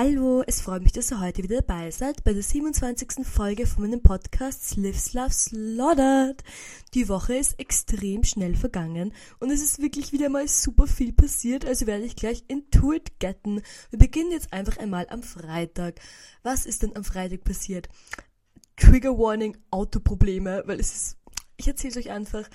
Hallo, 0.00 0.44
es 0.46 0.60
freut 0.60 0.84
mich, 0.84 0.92
dass 0.92 1.10
ihr 1.10 1.18
heute 1.18 1.42
wieder 1.42 1.60
dabei 1.60 1.90
seid 1.90 2.22
bei 2.22 2.32
der 2.32 2.44
27. 2.44 3.26
Folge 3.26 3.66
von 3.66 3.82
meinem 3.82 4.00
Podcast 4.00 4.76
Lives 4.76 5.12
Love 5.12 5.32
Slaughtered. 5.32 6.44
Die 6.94 7.08
Woche 7.08 7.34
ist 7.34 7.58
extrem 7.58 8.22
schnell 8.22 8.54
vergangen 8.54 9.12
und 9.40 9.50
es 9.50 9.60
ist 9.60 9.82
wirklich 9.82 10.12
wieder 10.12 10.28
mal 10.28 10.46
super 10.46 10.86
viel 10.86 11.12
passiert, 11.12 11.64
also 11.64 11.88
werde 11.88 12.04
ich 12.04 12.14
gleich 12.14 12.44
into 12.46 12.92
it 12.92 13.18
getten. 13.18 13.60
Wir 13.90 13.98
beginnen 13.98 14.30
jetzt 14.30 14.52
einfach 14.52 14.76
einmal 14.76 15.08
am 15.10 15.24
Freitag. 15.24 16.00
Was 16.44 16.64
ist 16.64 16.84
denn 16.84 16.94
am 16.94 17.02
Freitag 17.02 17.42
passiert? 17.42 17.88
Trigger 18.76 19.18
Warning, 19.18 19.56
Autoprobleme, 19.72 20.62
weil 20.66 20.78
es 20.78 20.94
ist, 20.94 21.16
ich 21.56 21.66
erzähle 21.66 21.96
euch 21.96 22.10
einfach. 22.10 22.48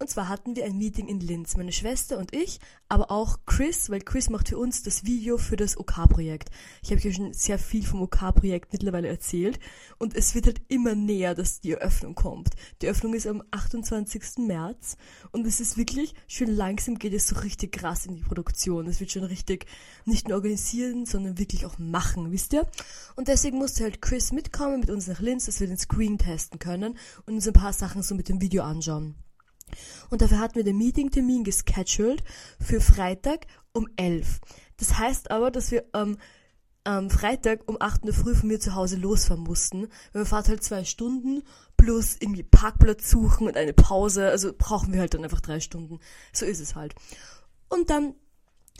Und 0.00 0.08
zwar 0.08 0.28
hatten 0.28 0.54
wir 0.54 0.64
ein 0.64 0.78
Meeting 0.78 1.08
in 1.08 1.18
Linz, 1.18 1.56
meine 1.56 1.72
Schwester 1.72 2.18
und 2.18 2.32
ich, 2.32 2.60
aber 2.88 3.10
auch 3.10 3.40
Chris, 3.46 3.90
weil 3.90 4.00
Chris 4.00 4.30
macht 4.30 4.48
für 4.48 4.56
uns 4.56 4.84
das 4.84 5.04
Video 5.04 5.38
für 5.38 5.56
das 5.56 5.76
OK-Projekt. 5.76 6.50
ich 6.82 6.92
habe 6.92 7.04
euch 7.04 7.16
schon 7.16 7.32
sehr 7.32 7.58
viel 7.58 7.84
vom 7.84 8.02
OK-Projekt 8.02 8.72
mittlerweile 8.72 9.08
erzählt 9.08 9.58
und 9.98 10.14
es 10.14 10.36
wird 10.36 10.46
halt 10.46 10.60
immer 10.68 10.94
näher, 10.94 11.34
dass 11.34 11.60
die 11.60 11.72
Eröffnung 11.72 12.14
kommt. 12.14 12.50
Die 12.80 12.86
Eröffnung 12.86 13.12
ist 13.12 13.26
am 13.26 13.42
28. 13.50 14.46
März 14.46 14.98
und 15.32 15.44
es 15.48 15.58
ist 15.58 15.76
wirklich, 15.76 16.14
schön 16.28 16.54
langsam 16.54 17.00
geht 17.00 17.12
es 17.12 17.26
so 17.26 17.40
richtig 17.40 17.72
krass 17.72 18.06
in 18.06 18.14
die 18.14 18.22
Produktion. 18.22 18.86
Es 18.86 19.00
wird 19.00 19.10
schon 19.10 19.24
richtig 19.24 19.66
nicht 20.04 20.28
nur 20.28 20.36
organisieren, 20.36 21.06
sondern 21.06 21.38
wirklich 21.38 21.66
auch 21.66 21.76
machen, 21.78 22.30
wisst 22.30 22.52
ihr? 22.52 22.68
Und 23.16 23.26
deswegen 23.26 23.58
musste 23.58 23.82
halt 23.82 24.00
Chris 24.00 24.30
mitkommen 24.30 24.78
mit 24.78 24.90
uns 24.90 25.08
nach 25.08 25.18
Linz, 25.18 25.46
dass 25.46 25.58
wir 25.58 25.66
den 25.66 25.76
Screen 25.76 26.18
testen 26.18 26.60
können 26.60 26.96
und 27.26 27.34
uns 27.34 27.48
ein 27.48 27.52
paar 27.52 27.72
Sachen 27.72 28.04
so 28.04 28.14
mit 28.14 28.28
dem 28.28 28.40
Video 28.40 28.62
anschauen. 28.62 29.16
Und 30.10 30.22
dafür 30.22 30.38
hatten 30.38 30.56
wir 30.56 30.64
den 30.64 30.78
Meetingtermin 30.78 31.44
gescheduled 31.44 32.22
für 32.60 32.80
Freitag 32.80 33.46
um 33.72 33.88
11. 33.96 34.40
Das 34.76 34.98
heißt 34.98 35.30
aber, 35.30 35.50
dass 35.50 35.70
wir 35.70 35.84
am 35.92 36.16
ähm, 36.84 37.10
Freitag 37.10 37.68
um 37.68 37.76
8 37.78 38.04
Uhr 38.04 38.12
früh 38.12 38.34
von 38.34 38.48
mir 38.48 38.60
zu 38.60 38.74
Hause 38.74 38.96
losfahren 38.96 39.42
mussten. 39.42 39.88
Wir 40.12 40.24
fahren 40.24 40.46
halt 40.48 40.64
zwei 40.64 40.84
Stunden 40.84 41.42
plus 41.76 42.16
irgendwie 42.18 42.42
Parkplatz 42.42 43.10
suchen 43.10 43.46
und 43.46 43.56
eine 43.56 43.74
Pause. 43.74 44.28
Also 44.28 44.52
brauchen 44.56 44.92
wir 44.92 45.00
halt 45.00 45.14
dann 45.14 45.24
einfach 45.24 45.40
drei 45.40 45.60
Stunden. 45.60 46.00
So 46.32 46.46
ist 46.46 46.60
es 46.60 46.74
halt. 46.74 46.94
Und 47.68 47.90
dann 47.90 48.14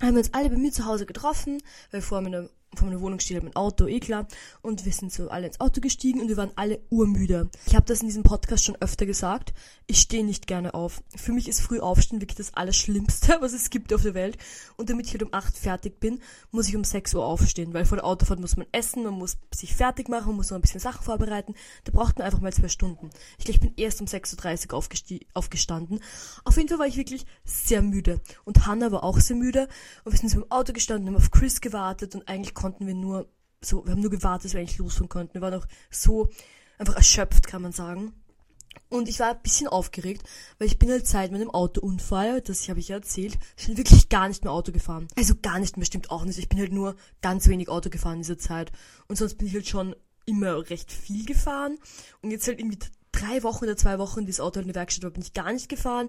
haben 0.00 0.14
wir 0.14 0.18
uns 0.18 0.32
alle 0.32 0.48
bei 0.48 0.56
mir 0.56 0.72
zu 0.72 0.86
Hause 0.86 1.06
getroffen, 1.06 1.60
weil 1.90 2.00
vor 2.00 2.20
meiner 2.20 2.48
von 2.74 2.88
meiner 2.88 3.00
Wohnung 3.00 3.18
steht 3.18 3.36
halt 3.36 3.44
mein 3.44 3.56
Auto, 3.56 3.86
eh 3.86 3.98
klar. 3.98 4.26
Und 4.60 4.84
wir 4.84 4.92
sind 4.92 5.12
so 5.12 5.30
alle 5.30 5.46
ins 5.46 5.60
Auto 5.60 5.80
gestiegen 5.80 6.20
und 6.20 6.28
wir 6.28 6.36
waren 6.36 6.52
alle 6.54 6.80
urmüde. 6.90 7.48
Ich 7.66 7.74
habe 7.74 7.86
das 7.86 8.00
in 8.00 8.08
diesem 8.08 8.22
Podcast 8.22 8.64
schon 8.64 8.76
öfter 8.80 9.06
gesagt. 9.06 9.54
Ich 9.86 10.00
stehe 10.00 10.24
nicht 10.24 10.46
gerne 10.46 10.74
auf. 10.74 11.02
Für 11.16 11.32
mich 11.32 11.48
ist 11.48 11.60
früh 11.60 11.80
aufstehen 11.80 12.20
wirklich 12.20 12.36
das 12.36 12.54
Allerschlimmste, 12.54 13.38
was 13.40 13.54
es 13.54 13.70
gibt 13.70 13.92
auf 13.94 14.02
der 14.02 14.14
Welt. 14.14 14.36
Und 14.76 14.90
damit 14.90 15.06
ich 15.06 15.12
halt 15.12 15.22
um 15.22 15.32
8 15.32 15.56
fertig 15.56 15.98
bin, 15.98 16.20
muss 16.50 16.68
ich 16.68 16.76
um 16.76 16.84
6 16.84 17.14
Uhr 17.14 17.24
aufstehen. 17.24 17.72
Weil 17.72 17.86
vor 17.86 17.96
der 17.96 18.04
Autofahrt 18.04 18.38
muss 18.38 18.56
man 18.56 18.66
essen, 18.72 19.02
man 19.02 19.14
muss 19.14 19.38
sich 19.54 19.74
fertig 19.74 20.08
machen, 20.08 20.28
man 20.28 20.36
muss 20.36 20.50
noch 20.50 20.58
ein 20.58 20.62
bisschen 20.62 20.80
Sachen 20.80 21.02
vorbereiten. 21.02 21.54
Da 21.84 21.92
braucht 21.92 22.18
man 22.18 22.26
einfach 22.26 22.40
mal 22.40 22.52
zwei 22.52 22.68
Stunden. 22.68 23.08
Ich 23.38 23.46
glaube, 23.46 23.52
ich 23.56 23.60
bin 23.60 23.72
erst 23.76 24.00
um 24.00 24.06
6.30 24.06 24.72
Uhr 24.72 25.24
aufgestanden. 25.32 26.00
Auf 26.44 26.56
jeden 26.56 26.68
Fall 26.68 26.78
war 26.78 26.86
ich 26.86 26.98
wirklich 26.98 27.24
sehr 27.44 27.80
müde. 27.80 28.20
Und 28.44 28.66
Hannah 28.66 28.92
war 28.92 29.04
auch 29.04 29.18
sehr 29.20 29.36
müde. 29.36 29.68
Und 30.04 30.12
wir 30.12 30.18
sind 30.18 30.28
so 30.28 30.42
im 30.42 30.50
Auto 30.50 30.74
gestanden, 30.74 31.08
haben 31.08 31.16
auf 31.16 31.30
Chris 31.30 31.62
gewartet 31.62 32.14
und 32.14 32.28
eigentlich 32.28 32.57
konnten 32.58 32.88
wir 32.88 32.94
nur 32.94 33.28
so, 33.60 33.84
wir 33.84 33.92
haben 33.92 34.00
nur 34.00 34.10
gewartet, 34.10 34.46
dass 34.46 34.52
wir 34.54 34.60
eigentlich 34.60 34.78
losfahren 34.78 35.08
konnten. 35.08 35.34
Wir 35.34 35.40
waren 35.40 35.54
auch 35.54 35.66
so 35.90 36.28
einfach 36.76 36.96
erschöpft, 36.96 37.46
kann 37.46 37.62
man 37.62 37.72
sagen. 37.72 38.12
Und 38.88 39.08
ich 39.08 39.20
war 39.20 39.30
ein 39.30 39.42
bisschen 39.42 39.68
aufgeregt, 39.68 40.22
weil 40.58 40.66
ich 40.66 40.78
bin 40.78 40.90
halt 40.90 41.06
seit 41.06 41.30
meinem 41.30 41.50
Autounfall, 41.50 42.40
das 42.40 42.68
habe 42.68 42.80
ich 42.80 42.88
ja 42.88 42.96
erzählt, 42.96 43.38
schon 43.56 43.76
wirklich 43.76 44.08
gar 44.08 44.28
nicht 44.28 44.42
mehr 44.42 44.52
Auto 44.52 44.72
gefahren. 44.72 45.06
Also 45.16 45.34
gar 45.40 45.60
nicht 45.60 45.76
mehr, 45.76 45.86
stimmt 45.86 46.10
auch 46.10 46.24
nicht. 46.24 46.38
Ich 46.38 46.48
bin 46.48 46.58
halt 46.58 46.72
nur 46.72 46.96
ganz 47.20 47.46
wenig 47.48 47.68
Auto 47.68 47.90
gefahren 47.90 48.16
in 48.16 48.22
dieser 48.22 48.38
Zeit. 48.38 48.72
Und 49.06 49.16
sonst 49.16 49.36
bin 49.36 49.46
ich 49.46 49.54
halt 49.54 49.68
schon 49.68 49.94
immer 50.26 50.68
recht 50.68 50.90
viel 50.90 51.26
gefahren. 51.26 51.78
Und 52.22 52.30
jetzt 52.32 52.46
halt 52.48 52.58
irgendwie 52.58 52.78
drei 53.12 53.42
Wochen 53.44 53.64
oder 53.64 53.76
zwei 53.76 53.98
Wochen, 53.98 54.26
das 54.26 54.40
Auto 54.40 54.56
halt 54.56 54.66
in 54.66 54.72
der 54.72 54.80
Werkstatt 54.80 55.04
war, 55.04 55.10
bin 55.10 55.22
ich 55.22 55.32
gar 55.32 55.52
nicht 55.52 55.68
gefahren. 55.68 56.08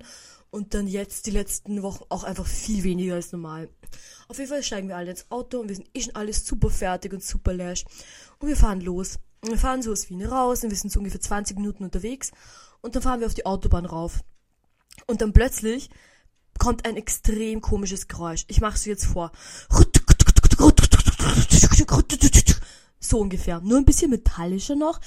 Und 0.51 0.73
dann 0.73 0.87
jetzt 0.87 1.27
die 1.27 1.31
letzten 1.31 1.83
Wochen 1.83 2.03
auch 2.09 2.23
einfach 2.23 2.47
viel 2.47 2.83
weniger 2.83 3.15
als 3.15 3.31
normal. 3.31 3.69
Auf 4.27 4.37
jeden 4.37 4.49
Fall 4.49 4.63
steigen 4.63 4.87
wir 4.87 4.97
alle 4.97 5.11
ins 5.11 5.29
Auto 5.29 5.59
und 5.59 5.69
wir 5.69 5.75
sind 5.75 5.89
eh 5.93 6.01
schon 6.01 6.15
alles 6.15 6.45
super 6.45 6.69
fertig 6.69 7.13
und 7.13 7.23
super 7.23 7.53
lash. 7.53 7.85
Und 8.39 8.47
wir 8.47 8.57
fahren 8.57 8.81
los. 8.81 9.19
Und 9.41 9.51
wir 9.51 9.57
fahren 9.57 9.81
so 9.81 9.91
aus 9.91 10.09
Wien 10.09 10.25
raus 10.25 10.63
und 10.63 10.69
wir 10.69 10.77
sind 10.77 10.91
so 10.91 10.99
ungefähr 10.99 11.21
20 11.21 11.57
Minuten 11.57 11.83
unterwegs. 11.83 12.31
Und 12.81 12.95
dann 12.95 13.03
fahren 13.03 13.19
wir 13.19 13.27
auf 13.27 13.33
die 13.33 13.45
Autobahn 13.45 13.85
rauf. 13.85 14.21
Und 15.07 15.21
dann 15.21 15.33
plötzlich 15.33 15.89
kommt 16.57 16.85
ein 16.85 16.97
extrem 16.97 17.61
komisches 17.61 18.07
Geräusch. 18.07 18.45
Ich 18.47 18.59
mache 18.59 18.75
es 18.75 18.85
jetzt 18.85 19.05
vor. 19.05 19.31
So 22.99 23.19
ungefähr. 23.19 23.61
Nur 23.61 23.77
ein 23.77 23.85
bisschen 23.85 24.11
metallischer 24.11 24.75
noch. 24.75 24.99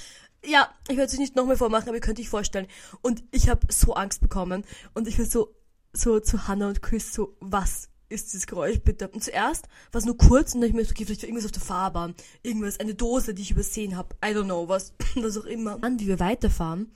Ja, 0.44 0.68
ich 0.88 0.96
werde 0.96 1.12
es 1.12 1.18
nicht 1.18 1.36
nochmal 1.36 1.56
vormachen, 1.56 1.88
aber 1.88 1.96
ihr 1.96 2.00
könnt 2.00 2.18
euch 2.18 2.28
vorstellen. 2.28 2.66
Und 3.00 3.22
ich 3.30 3.48
habe 3.48 3.66
so 3.72 3.94
Angst 3.94 4.20
bekommen. 4.20 4.64
Und 4.94 5.06
ich 5.06 5.18
war 5.18 5.26
so, 5.26 5.54
so 5.92 6.20
zu 6.20 6.48
Hannah 6.48 6.68
und 6.68 6.82
Chris 6.82 7.12
so, 7.12 7.36
was 7.40 7.88
ist 8.08 8.32
dieses 8.32 8.46
Geräusch 8.46 8.80
bitte? 8.80 9.08
Und 9.08 9.24
zuerst 9.24 9.68
war 9.90 9.98
es 9.98 10.04
nur 10.04 10.16
kurz 10.16 10.54
und 10.54 10.60
dann 10.60 10.70
ich 10.70 10.76
mir 10.76 10.84
so, 10.84 10.90
okay, 10.90 11.04
vielleicht 11.04 11.22
irgendwas 11.22 11.46
auf 11.46 11.52
der 11.52 11.62
Fahrbahn. 11.62 12.14
Irgendwas, 12.42 12.78
eine 12.80 12.94
Dose, 12.94 13.34
die 13.34 13.42
ich 13.42 13.50
übersehen 13.50 13.96
habe. 13.96 14.14
I 14.24 14.28
don't 14.28 14.44
know, 14.44 14.68
was, 14.68 14.92
was 15.16 15.38
auch 15.38 15.44
immer. 15.44 15.78
Dann, 15.78 15.98
wie 15.98 16.08
wir 16.08 16.20
weiterfahren, 16.20 16.92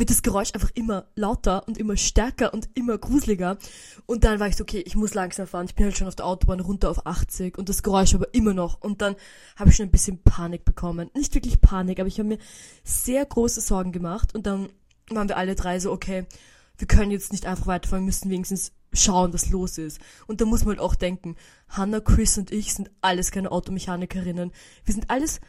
wird 0.00 0.10
das 0.10 0.22
Geräusch 0.22 0.52
einfach 0.54 0.70
immer 0.74 1.06
lauter 1.14 1.68
und 1.68 1.78
immer 1.78 1.96
stärker 1.96 2.52
und 2.52 2.68
immer 2.74 2.98
gruseliger. 2.98 3.58
Und 4.06 4.24
dann 4.24 4.40
war 4.40 4.48
ich 4.48 4.56
so, 4.56 4.64
okay, 4.64 4.82
ich 4.84 4.96
muss 4.96 5.14
langsam 5.14 5.46
fahren. 5.46 5.66
Ich 5.66 5.74
bin 5.76 5.84
halt 5.84 5.96
schon 5.96 6.08
auf 6.08 6.16
der 6.16 6.26
Autobahn 6.26 6.60
runter 6.60 6.90
auf 6.90 7.06
80 7.06 7.56
und 7.58 7.68
das 7.68 7.82
Geräusch 7.82 8.14
aber 8.14 8.34
immer 8.34 8.54
noch. 8.54 8.80
Und 8.80 9.02
dann 9.02 9.14
habe 9.56 9.70
ich 9.70 9.76
schon 9.76 9.86
ein 9.86 9.92
bisschen 9.92 10.22
Panik 10.22 10.64
bekommen. 10.64 11.10
Nicht 11.14 11.34
wirklich 11.34 11.60
Panik, 11.60 12.00
aber 12.00 12.08
ich 12.08 12.18
habe 12.18 12.28
mir 12.28 12.38
sehr 12.82 13.24
große 13.24 13.60
Sorgen 13.60 13.92
gemacht. 13.92 14.34
Und 14.34 14.46
dann 14.46 14.70
waren 15.10 15.28
wir 15.28 15.36
alle 15.36 15.54
drei 15.54 15.78
so, 15.78 15.92
okay, 15.92 16.26
wir 16.78 16.86
können 16.86 17.10
jetzt 17.10 17.32
nicht 17.32 17.46
einfach 17.46 17.66
weiterfahren, 17.66 18.02
wir 18.04 18.06
müssen 18.06 18.30
wenigstens 18.30 18.72
schauen, 18.92 19.32
was 19.32 19.50
los 19.50 19.78
ist. 19.78 20.00
Und 20.26 20.40
da 20.40 20.46
muss 20.46 20.64
man 20.64 20.70
halt 20.70 20.80
auch 20.80 20.94
denken, 20.94 21.36
Hannah, 21.68 22.00
Chris 22.00 22.38
und 22.38 22.50
ich 22.50 22.74
sind 22.74 22.90
alles 23.00 23.30
keine 23.30 23.52
Automechanikerinnen. 23.52 24.50
Wir 24.84 24.94
sind 24.94 25.10
alles 25.10 25.40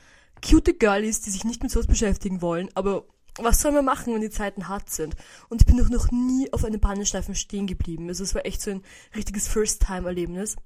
cute 0.45 0.77
Girlies, 0.77 1.21
die 1.21 1.29
sich 1.29 1.43
nicht 1.43 1.63
mit 1.63 1.71
sowas 1.71 1.87
beschäftigen 1.87 2.41
wollen, 2.41 2.69
aber 2.75 3.05
was 3.37 3.61
soll 3.61 3.71
man 3.71 3.85
machen, 3.85 4.13
wenn 4.13 4.21
die 4.21 4.29
Zeiten 4.29 4.67
hart 4.67 4.89
sind? 4.89 5.15
Und 5.49 5.61
ich 5.61 5.65
bin 5.65 5.77
doch 5.77 5.89
noch 5.89 6.11
nie 6.11 6.51
auf 6.51 6.65
einem 6.65 6.79
Pannenstreifen 6.79 7.35
stehen 7.35 7.67
geblieben. 7.67 8.07
Also 8.09 8.23
es 8.23 8.35
war 8.35 8.45
echt 8.45 8.61
so 8.61 8.71
ein 8.71 8.83
richtiges 9.15 9.47
First-Time-Erlebnis. 9.47 10.57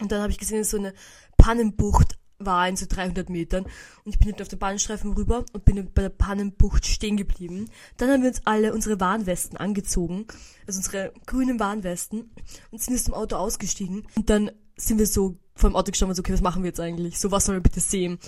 Und 0.00 0.12
dann 0.12 0.22
habe 0.22 0.30
ich 0.30 0.38
gesehen, 0.38 0.58
dass 0.58 0.70
so 0.70 0.78
eine 0.78 0.94
Pannenbucht 1.36 2.18
war 2.38 2.68
in 2.68 2.76
so 2.76 2.86
300 2.88 3.28
Metern. 3.30 3.64
Und 4.04 4.12
ich 4.12 4.18
bin 4.18 4.30
halt 4.30 4.42
auf 4.42 4.48
den 4.48 4.58
Bahnstreifen 4.58 5.12
rüber 5.12 5.44
und 5.52 5.64
bin 5.64 5.92
bei 5.92 6.02
der 6.02 6.08
Pannenbucht 6.08 6.86
stehen 6.86 7.16
geblieben. 7.16 7.68
Dann 7.96 8.10
haben 8.10 8.22
wir 8.22 8.28
uns 8.28 8.42
alle 8.44 8.72
unsere 8.72 9.00
Warnwesten 9.00 9.56
angezogen. 9.56 10.26
Also 10.66 10.78
unsere 10.78 11.12
grünen 11.26 11.58
Warnwesten. 11.58 12.30
Und 12.70 12.80
sind 12.80 12.94
aus 12.94 13.04
dem 13.04 13.14
Auto 13.14 13.36
ausgestiegen. 13.36 14.06
Und 14.14 14.30
dann 14.30 14.52
sind 14.76 14.98
wir 14.98 15.06
so 15.06 15.36
vor 15.54 15.70
dem 15.70 15.76
Auto 15.76 15.90
gestanden 15.90 16.12
und 16.12 16.16
so, 16.16 16.20
okay, 16.20 16.32
was 16.32 16.40
machen 16.40 16.62
wir 16.62 16.68
jetzt 16.68 16.80
eigentlich? 16.80 17.18
So, 17.18 17.32
was 17.32 17.46
sollen 17.46 17.58
wir 17.58 17.62
bitte 17.62 17.80
sehen? 17.80 18.18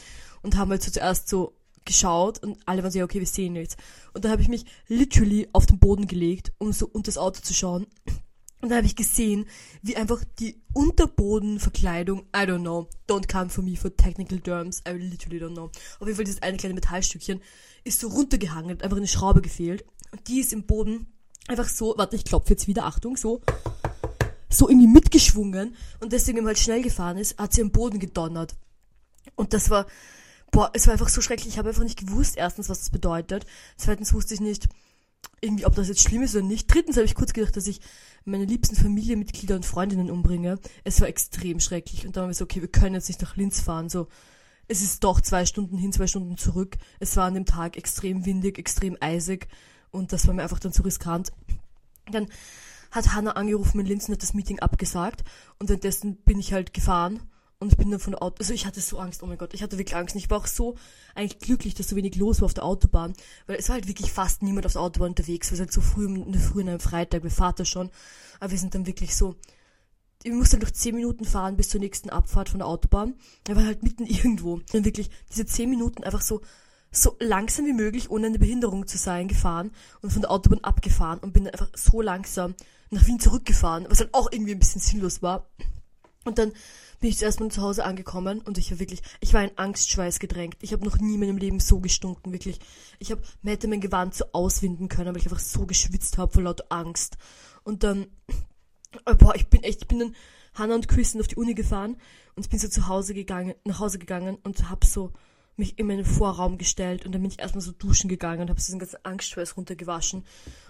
Und 0.42 0.56
haben 0.56 0.70
halt 0.70 0.82
so 0.82 0.90
zuerst 0.90 1.28
so 1.28 1.54
geschaut 1.84 2.42
und 2.42 2.58
alle 2.66 2.82
waren 2.82 2.90
so, 2.90 2.98
ja, 2.98 3.04
okay, 3.04 3.20
wir 3.20 3.26
sehen 3.26 3.54
nichts. 3.54 3.76
Und 4.12 4.24
dann 4.24 4.32
habe 4.32 4.42
ich 4.42 4.48
mich 4.48 4.64
literally 4.88 5.48
auf 5.52 5.66
den 5.66 5.78
Boden 5.78 6.06
gelegt, 6.06 6.52
um 6.58 6.72
so 6.72 6.86
unter 6.86 7.08
das 7.08 7.18
Auto 7.18 7.40
zu 7.40 7.54
schauen. 7.54 7.86
Und 8.60 8.68
dann 8.68 8.78
habe 8.78 8.86
ich 8.86 8.96
gesehen, 8.96 9.46
wie 9.80 9.96
einfach 9.96 10.22
die 10.38 10.60
Unterbodenverkleidung, 10.74 12.20
I 12.36 12.40
don't 12.40 12.60
know, 12.60 12.88
don't 13.08 13.30
come 13.30 13.48
for 13.48 13.64
me 13.64 13.76
for 13.76 13.94
technical 13.96 14.38
terms, 14.38 14.82
I 14.86 14.92
literally 14.92 15.42
don't 15.42 15.54
know. 15.54 15.70
Auf 15.98 16.06
jeden 16.06 16.16
Fall 16.16 16.24
dieses 16.24 16.42
eine 16.42 16.58
kleine 16.58 16.74
Metallstückchen 16.74 17.40
ist 17.84 18.00
so 18.00 18.08
runtergehangen, 18.08 18.72
hat 18.72 18.82
einfach 18.82 18.98
eine 18.98 19.08
Schraube 19.08 19.40
gefehlt. 19.40 19.84
Und 20.12 20.28
die 20.28 20.40
ist 20.40 20.52
im 20.52 20.64
Boden 20.64 21.06
einfach 21.48 21.68
so, 21.68 21.94
warte, 21.96 22.16
ich 22.16 22.24
klopfe 22.24 22.50
jetzt 22.50 22.66
wieder, 22.66 22.84
Achtung, 22.84 23.16
so, 23.16 23.40
so 24.50 24.68
irgendwie 24.68 24.88
mitgeschwungen. 24.88 25.74
Und 26.00 26.12
deswegen, 26.12 26.38
wenn 26.38 26.44
man 26.44 26.54
halt 26.54 26.58
schnell 26.58 26.82
gefahren 26.82 27.16
ist, 27.16 27.38
hat 27.38 27.54
sie 27.54 27.62
am 27.62 27.70
Boden 27.70 27.98
gedonnert. 27.98 28.54
Und 29.36 29.54
das 29.54 29.70
war, 29.70 29.86
boah, 30.50 30.70
es 30.74 30.86
war 30.86 30.92
einfach 30.92 31.08
so 31.08 31.20
schrecklich. 31.20 31.48
Ich 31.48 31.58
habe 31.58 31.68
einfach 31.68 31.82
nicht 31.82 31.98
gewusst, 31.98 32.36
erstens, 32.36 32.68
was 32.68 32.80
das 32.80 32.90
bedeutet. 32.90 33.46
Zweitens 33.76 34.12
wusste 34.12 34.34
ich 34.34 34.40
nicht, 34.40 34.68
irgendwie, 35.40 35.66
ob 35.66 35.74
das 35.74 35.88
jetzt 35.88 36.02
schlimm 36.02 36.22
ist 36.22 36.34
oder 36.34 36.44
nicht. 36.44 36.72
Drittens 36.72 36.96
habe 36.96 37.06
ich 37.06 37.14
kurz 37.14 37.32
gedacht, 37.32 37.56
dass 37.56 37.66
ich 37.66 37.80
meine 38.24 38.44
liebsten 38.44 38.76
Familienmitglieder 38.76 39.54
und 39.56 39.66
Freundinnen 39.66 40.10
umbringe. 40.10 40.58
Es 40.84 41.00
war 41.00 41.08
extrem 41.08 41.60
schrecklich. 41.60 42.06
Und 42.06 42.16
dann 42.16 42.22
haben 42.22 42.30
wir 42.30 42.34
so, 42.34 42.44
okay, 42.44 42.60
wir 42.60 42.68
können 42.68 42.94
jetzt 42.94 43.08
nicht 43.08 43.22
nach 43.22 43.36
Linz 43.36 43.60
fahren. 43.60 43.88
So, 43.88 44.08
es 44.68 44.82
ist 44.82 45.02
doch 45.04 45.20
zwei 45.20 45.46
Stunden 45.46 45.78
hin, 45.78 45.92
zwei 45.92 46.06
Stunden 46.06 46.36
zurück. 46.36 46.76
Es 46.98 47.16
war 47.16 47.24
an 47.24 47.34
dem 47.34 47.46
Tag 47.46 47.76
extrem 47.76 48.26
windig, 48.26 48.58
extrem 48.58 48.96
eisig. 49.00 49.48
Und 49.90 50.12
das 50.12 50.26
war 50.26 50.34
mir 50.34 50.42
einfach 50.42 50.60
dann 50.60 50.72
zu 50.72 50.82
riskant. 50.82 51.32
Dann 52.10 52.28
hat 52.90 53.14
Hannah 53.14 53.32
angerufen 53.32 53.80
in 53.80 53.86
Linz 53.86 54.08
und 54.08 54.14
hat 54.14 54.22
das 54.22 54.34
Meeting 54.34 54.58
abgesagt. 54.60 55.24
Und 55.58 55.68
währenddessen 55.68 56.16
bin 56.16 56.38
ich 56.38 56.52
halt 56.52 56.74
gefahren 56.74 57.20
und 57.60 57.72
ich 57.72 57.78
bin 57.78 57.90
dann 57.90 58.00
von 58.00 58.12
der 58.12 58.22
Auto, 58.22 58.36
also 58.40 58.52
ich 58.52 58.66
hatte 58.66 58.80
so 58.80 58.98
Angst, 58.98 59.22
oh 59.22 59.26
mein 59.26 59.38
Gott, 59.38 59.54
ich 59.54 59.62
hatte 59.62 59.78
wirklich 59.78 59.96
Angst. 59.96 60.14
Und 60.14 60.20
ich 60.20 60.30
war 60.30 60.38
auch 60.38 60.46
so 60.46 60.76
eigentlich 61.14 61.38
glücklich, 61.38 61.74
dass 61.74 61.88
so 61.88 61.96
wenig 61.96 62.16
los 62.16 62.40
war 62.40 62.46
auf 62.46 62.54
der 62.54 62.64
Autobahn, 62.64 63.12
weil 63.46 63.56
es 63.56 63.68
war 63.68 63.74
halt 63.74 63.86
wirklich 63.86 64.10
fast 64.10 64.42
niemand 64.42 64.66
auf 64.66 64.72
der 64.72 64.82
Autobahn 64.82 65.10
unterwegs, 65.10 65.50
weil 65.50 65.54
es 65.54 65.60
halt 65.60 65.72
so 65.72 65.80
früh 65.80 66.08
Früh 66.40 66.62
an 66.62 66.68
einem 66.68 66.80
Freitag, 66.80 67.22
mein 67.22 67.30
Vater 67.30 67.64
schon. 67.64 67.90
Aber 68.40 68.50
wir 68.50 68.58
sind 68.58 68.74
dann 68.74 68.86
wirklich 68.86 69.14
so 69.14 69.36
ich 70.22 70.32
musste 70.32 70.58
noch 70.58 70.70
10 70.70 70.94
Minuten 70.94 71.24
fahren 71.24 71.56
bis 71.56 71.70
zur 71.70 71.80
nächsten 71.80 72.10
Abfahrt 72.10 72.50
von 72.50 72.58
der 72.58 72.68
Autobahn. 72.68 73.14
Er 73.48 73.56
war 73.56 73.64
halt 73.64 73.82
mitten 73.82 74.04
irgendwo. 74.06 74.60
Und 74.72 74.84
wirklich 74.84 75.10
diese 75.30 75.46
10 75.46 75.70
Minuten 75.70 76.04
einfach 76.04 76.20
so, 76.20 76.42
so 76.92 77.16
langsam 77.20 77.66
wie 77.66 77.72
möglich, 77.72 78.10
ohne 78.10 78.26
eine 78.26 78.38
Behinderung 78.38 78.86
zu 78.86 78.98
sein, 78.98 79.28
gefahren 79.28 79.70
und 80.02 80.12
von 80.12 80.22
der 80.22 80.30
Autobahn 80.30 80.62
abgefahren 80.62 81.20
und 81.20 81.32
bin 81.32 81.48
einfach 81.48 81.70
so 81.74 82.02
langsam 82.02 82.54
nach 82.90 83.06
Wien 83.06 83.20
zurückgefahren, 83.20 83.86
was 83.88 84.00
halt 84.00 84.12
auch 84.12 84.30
irgendwie 84.30 84.52
ein 84.52 84.58
bisschen 84.58 84.80
sinnlos 84.80 85.22
war. 85.22 85.48
Und 86.24 86.38
dann 86.38 86.52
bin 87.00 87.08
ich 87.08 87.18
zuerst 87.18 87.40
mal 87.40 87.50
zu 87.50 87.62
Hause 87.62 87.84
angekommen 87.84 88.42
und 88.42 88.58
ich 88.58 88.70
war 88.70 88.78
wirklich, 88.78 89.00
ich 89.20 89.32
war 89.32 89.42
in 89.42 89.56
Angstschweiß 89.56 90.18
gedrängt. 90.18 90.56
Ich 90.60 90.72
habe 90.72 90.84
noch 90.84 90.98
nie 90.98 91.14
in 91.14 91.20
meinem 91.20 91.38
Leben 91.38 91.60
so 91.60 91.80
gestunken, 91.80 92.32
wirklich. 92.32 92.60
Ich 92.98 93.10
habe, 93.10 93.22
mir 93.42 93.52
hätte 93.52 93.68
mein 93.68 93.80
Gewand 93.80 94.14
so 94.14 94.26
auswinden 94.32 94.88
können, 94.88 95.14
weil 95.14 95.20
ich 95.20 95.26
einfach 95.26 95.38
so 95.38 95.64
geschwitzt 95.64 96.18
habe 96.18 96.32
vor 96.32 96.42
lauter 96.42 96.66
Angst. 96.68 97.16
Und 97.64 97.84
dann, 97.84 98.06
äh, 99.06 99.14
boah, 99.14 99.34
ich 99.34 99.48
bin 99.48 99.62
echt, 99.62 99.82
ich 99.82 99.88
bin 99.88 99.98
dann 99.98 100.16
Hannah 100.54 100.74
und 100.74 100.88
Chris 100.88 101.12
sind 101.12 101.20
auf 101.20 101.28
die 101.28 101.36
Uni 101.36 101.54
gefahren 101.54 101.96
und 102.34 102.44
ich 102.44 102.50
bin 102.50 102.58
so 102.58 102.68
zu 102.68 102.86
Hause 102.86 103.14
gegangen, 103.14 103.54
nach 103.64 103.78
Hause 103.78 103.98
gegangen 103.98 104.36
und 104.42 104.68
hab 104.68 104.84
so 104.84 105.12
mich 105.60 105.78
in 105.78 105.86
meinen 105.86 106.04
Vorraum 106.04 106.58
gestellt 106.58 107.06
und 107.06 107.12
dann 107.12 107.22
bin 107.22 107.30
ich 107.30 107.38
erstmal 107.38 107.62
so 107.62 107.70
duschen 107.70 108.08
gegangen 108.08 108.42
und 108.42 108.50
habe 108.50 108.58
diesen 108.58 108.80
ganzen 108.80 108.98
Angstschweiß 109.04 109.56
runtergewaschen 109.56 110.24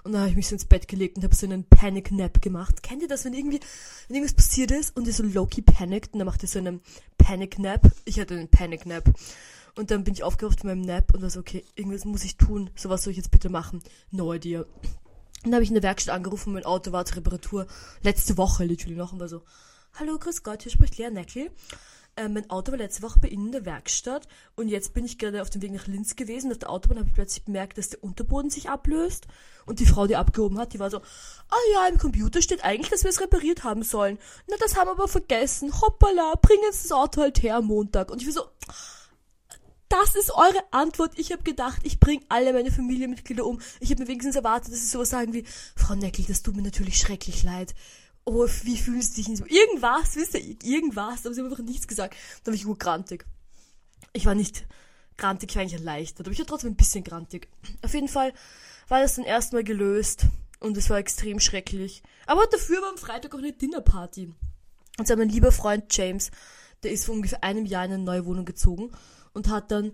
und 0.05 0.13
dann 0.13 0.21
habe 0.21 0.31
ich 0.31 0.37
mich 0.37 0.49
so 0.49 0.55
ins 0.55 0.67
Bett 0.67 0.87
gelegt 0.89 1.17
und 1.17 1.25
habe 1.25 1.35
so 1.35 1.47
einen 1.47 1.65
Panic 1.65 2.13
Nap 2.13 2.43
gemacht. 2.43 2.83
Kennt 2.83 3.01
ihr 3.01 3.09
das, 3.09 3.25
wenn 3.25 3.33
irgendwie 3.33 3.61
wenn 4.09 4.17
irgendwas 4.17 4.35
passiert 4.37 4.71
ist 4.71 4.97
und 4.97 5.07
ihr 5.07 5.15
so 5.15 5.23
low-key 5.23 5.63
panikt 5.63 6.13
und 6.13 6.19
dann 6.19 6.27
macht 6.27 6.43
ihr 6.43 6.49
so 6.49 6.59
einen 6.59 6.81
Panic 7.17 7.59
Nap? 7.59 7.91
Ich 8.05 8.21
hatte 8.21 8.35
einen 8.35 8.49
Panic 8.49 8.85
Nap. 8.85 9.11
Und 9.77 9.91
dann 9.91 10.05
bin 10.05 10.15
ich 10.15 10.25
aufgewacht 10.25 10.61
von 10.61 10.69
meinem 10.71 10.83
Nap 10.83 11.15
und 11.15 11.23
war 11.23 11.31
so, 11.31 11.41
okay, 11.41 11.65
irgendwas 11.77 12.05
muss 12.05 12.25
ich 12.25 12.37
tun. 12.37 12.71
So 12.75 12.91
was 12.91 13.05
soll 13.05 13.13
ich 13.13 13.17
jetzt 13.17 13.31
bitte 13.31 13.49
machen? 13.49 13.83
No 14.11 14.35
idea. 14.35 14.63
Und 14.63 14.67
dann 15.45 15.55
habe 15.55 15.63
ich 15.63 15.71
in 15.71 15.75
der 15.75 15.83
Werkstatt 15.83 16.15
angerufen, 16.15 16.53
mein 16.53 16.65
Auto 16.65 16.93
war 16.93 17.05
zur 17.07 17.19
Reparatur. 17.19 17.67
Letzte 18.03 18.37
Woche 18.37 18.65
literally 18.65 18.97
noch 18.97 19.13
und 19.13 19.21
war 19.21 19.29
so, 19.29 19.43
hallo, 19.95 20.19
grüß 20.19 20.43
Gott, 20.43 20.63
hier 20.63 20.73
spricht 20.73 20.99
Lea 20.99 21.11
Neckel. 21.11 21.51
Äh, 22.21 22.29
mein 22.29 22.51
Auto 22.51 22.73
war 22.73 22.79
letzte 22.79 23.03
Woche 23.03 23.19
bei 23.19 23.29
Ihnen 23.29 23.47
in 23.47 23.53
der 23.53 23.65
Werkstatt 23.65 24.29
und 24.55 24.69
jetzt 24.69 24.93
bin 24.93 25.05
ich 25.05 25.19
gerade 25.19 25.41
auf 25.41 25.49
dem 25.49 25.63
Weg 25.63 25.73
nach 25.73 25.87
Linz 25.87 26.17
gewesen. 26.17 26.51
Auf 26.51 26.59
der 26.59 26.71
Autobahn 26.71 26.99
habe 26.99 27.09
ich 27.09 27.15
plötzlich 27.15 27.45
bemerkt, 27.45 27.79
dass 27.79 27.89
der 27.89 28.05
Unterboden 28.05 28.51
sich 28.51 28.69
ablöst 28.69 29.27
und 29.65 29.81
die 29.81 29.87
Frau, 29.87 30.07
die 30.07 30.17
abgehoben 30.17 30.59
hat, 30.59 30.75
die 30.75 30.79
war 30.79 30.91
so, 30.91 30.99
ah 30.99 31.57
ja, 31.73 31.87
im 31.89 31.99
Computer 31.99 32.43
steht 32.43 32.63
eigentlich, 32.63 32.91
dass 32.91 33.05
wir 33.05 33.11
es 33.11 33.21
repariert 33.21 33.65
haben 33.65 33.83
sollen. 33.83 34.19
Na, 34.49 34.57
das 34.61 34.77
haben 34.77 34.89
wir 34.89 34.93
aber 34.93 35.09
vergessen. 35.09 35.81
Hoppala, 35.81 36.35
bringen 36.43 36.73
Sie 36.73 36.89
das 36.89 36.93
Auto 36.93 37.23
halt 37.23 37.43
her 37.43 37.57
am 37.57 37.67
Montag. 37.67 38.11
Und 38.11 38.21
ich 38.21 38.27
war 38.27 38.35
so, 38.35 38.51
das 39.89 40.15
ist 40.15 40.31
eure 40.31 40.63
Antwort. 40.71 41.19
Ich 41.19 41.33
habe 41.33 41.43
gedacht, 41.43 41.81
ich 41.85 41.99
bringe 41.99 42.23
alle 42.29 42.53
meine 42.53 42.71
Familienmitglieder 42.71 43.45
um. 43.45 43.61
Ich 43.81 43.91
habe 43.91 44.03
mir 44.03 44.09
wenigstens 44.09 44.37
erwartet, 44.37 44.73
dass 44.73 44.81
sie 44.81 44.87
sowas 44.87 45.11
sagen 45.11 45.33
wie, 45.33 45.45
Frau 45.75 45.95
Neckel, 45.95 46.25
das 46.27 46.43
tut 46.43 46.55
mir 46.55 46.63
natürlich 46.63 46.99
schrecklich 46.99 47.43
leid. 47.43 47.75
Oh, 48.25 48.47
wie 48.63 48.77
fühlst 48.77 49.17
du 49.17 49.23
dich? 49.23 49.39
So? 49.39 49.45
Irgendwas, 49.47 50.17
wisst 50.17 50.35
ihr, 50.35 50.57
irgendwas. 50.63 51.25
Aber 51.25 51.35
sie 51.35 51.41
haben 51.41 51.51
einfach 51.51 51.65
nichts 51.65 51.89
gesagt. 51.89 52.17
Dann 52.45 52.53
war 52.53 52.57
ich 52.57 52.65
gut 52.65 52.79
grantig. 52.79 53.25
Ich 54.13 54.27
war 54.27 54.35
nicht 54.35 54.67
grantig, 55.17 55.51
ich 55.51 55.57
war 55.57 55.63
eigentlich 55.63 55.81
erleichtert. 55.81 56.27
Aber 56.27 56.33
ich 56.33 56.39
war 56.39 56.47
trotzdem 56.47 56.73
ein 56.73 56.77
bisschen 56.77 57.05
grantig. 57.05 57.49
Auf 57.83 57.95
jeden 57.95 58.09
Fall 58.09 58.33
war 58.89 59.01
das 59.01 59.17
dann 59.17 59.25
erstmal 59.25 59.65
gelöst. 59.65 60.27
Und 60.61 60.77
es 60.77 60.91
war 60.91 60.99
extrem 60.99 61.41
schrecklich. 61.41 62.03
Aber 62.27 62.47
dafür 62.47 62.83
war 62.83 62.91
am 62.91 62.99
Freitag 62.99 63.35
auch 63.35 63.39
eine 63.39 63.53
Dinnerparty. 63.53 64.33
Und 64.99 65.07
zwar 65.07 65.17
mein 65.17 65.31
lieber 65.31 65.53
Freund 65.53 65.85
James, 65.91 66.31
der 66.83 66.93
ist 66.93 67.07
vor 67.07 67.15
ungefähr 67.15 67.43
einem 67.43 67.65
Jahr 67.65 67.87
in 67.87 67.93
eine 67.93 68.03
neue 68.03 68.27
Wohnung 68.27 68.45
gezogen 68.45 68.93
und 69.33 69.49
hat 69.49 69.71
dann 69.71 69.93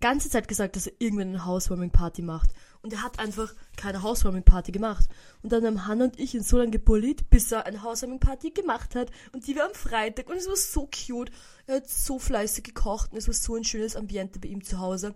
ganze 0.00 0.30
Zeit 0.30 0.46
gesagt, 0.46 0.76
dass 0.76 0.86
er 0.86 0.92
irgendwann 0.98 1.28
eine 1.28 1.44
Housewarming-Party 1.44 2.22
macht. 2.22 2.50
Und 2.86 2.92
er 2.92 3.02
hat 3.02 3.18
einfach 3.18 3.52
keine 3.76 4.04
Housewarming-Party 4.04 4.70
gemacht. 4.70 5.08
Und 5.42 5.50
dann 5.50 5.66
haben 5.66 5.88
Hannah 5.88 6.04
und 6.04 6.20
ich 6.20 6.36
ihn 6.36 6.44
so 6.44 6.56
lange 6.56 6.70
gebullied, 6.70 7.28
bis 7.30 7.50
er 7.50 7.66
eine 7.66 7.82
Housewarming-Party 7.82 8.50
gemacht 8.50 8.94
hat. 8.94 9.10
Und 9.32 9.48
die 9.48 9.56
war 9.56 9.64
am 9.64 9.74
Freitag 9.74 10.30
und 10.30 10.36
es 10.36 10.46
war 10.46 10.54
so 10.54 10.86
cute. 10.86 11.32
Er 11.66 11.78
hat 11.78 11.90
so 11.90 12.20
fleißig 12.20 12.62
gekocht 12.62 13.10
und 13.10 13.18
es 13.18 13.26
war 13.26 13.34
so 13.34 13.56
ein 13.56 13.64
schönes 13.64 13.96
Ambiente 13.96 14.38
bei 14.38 14.46
ihm 14.46 14.62
zu 14.62 14.78
Hause. 14.78 15.14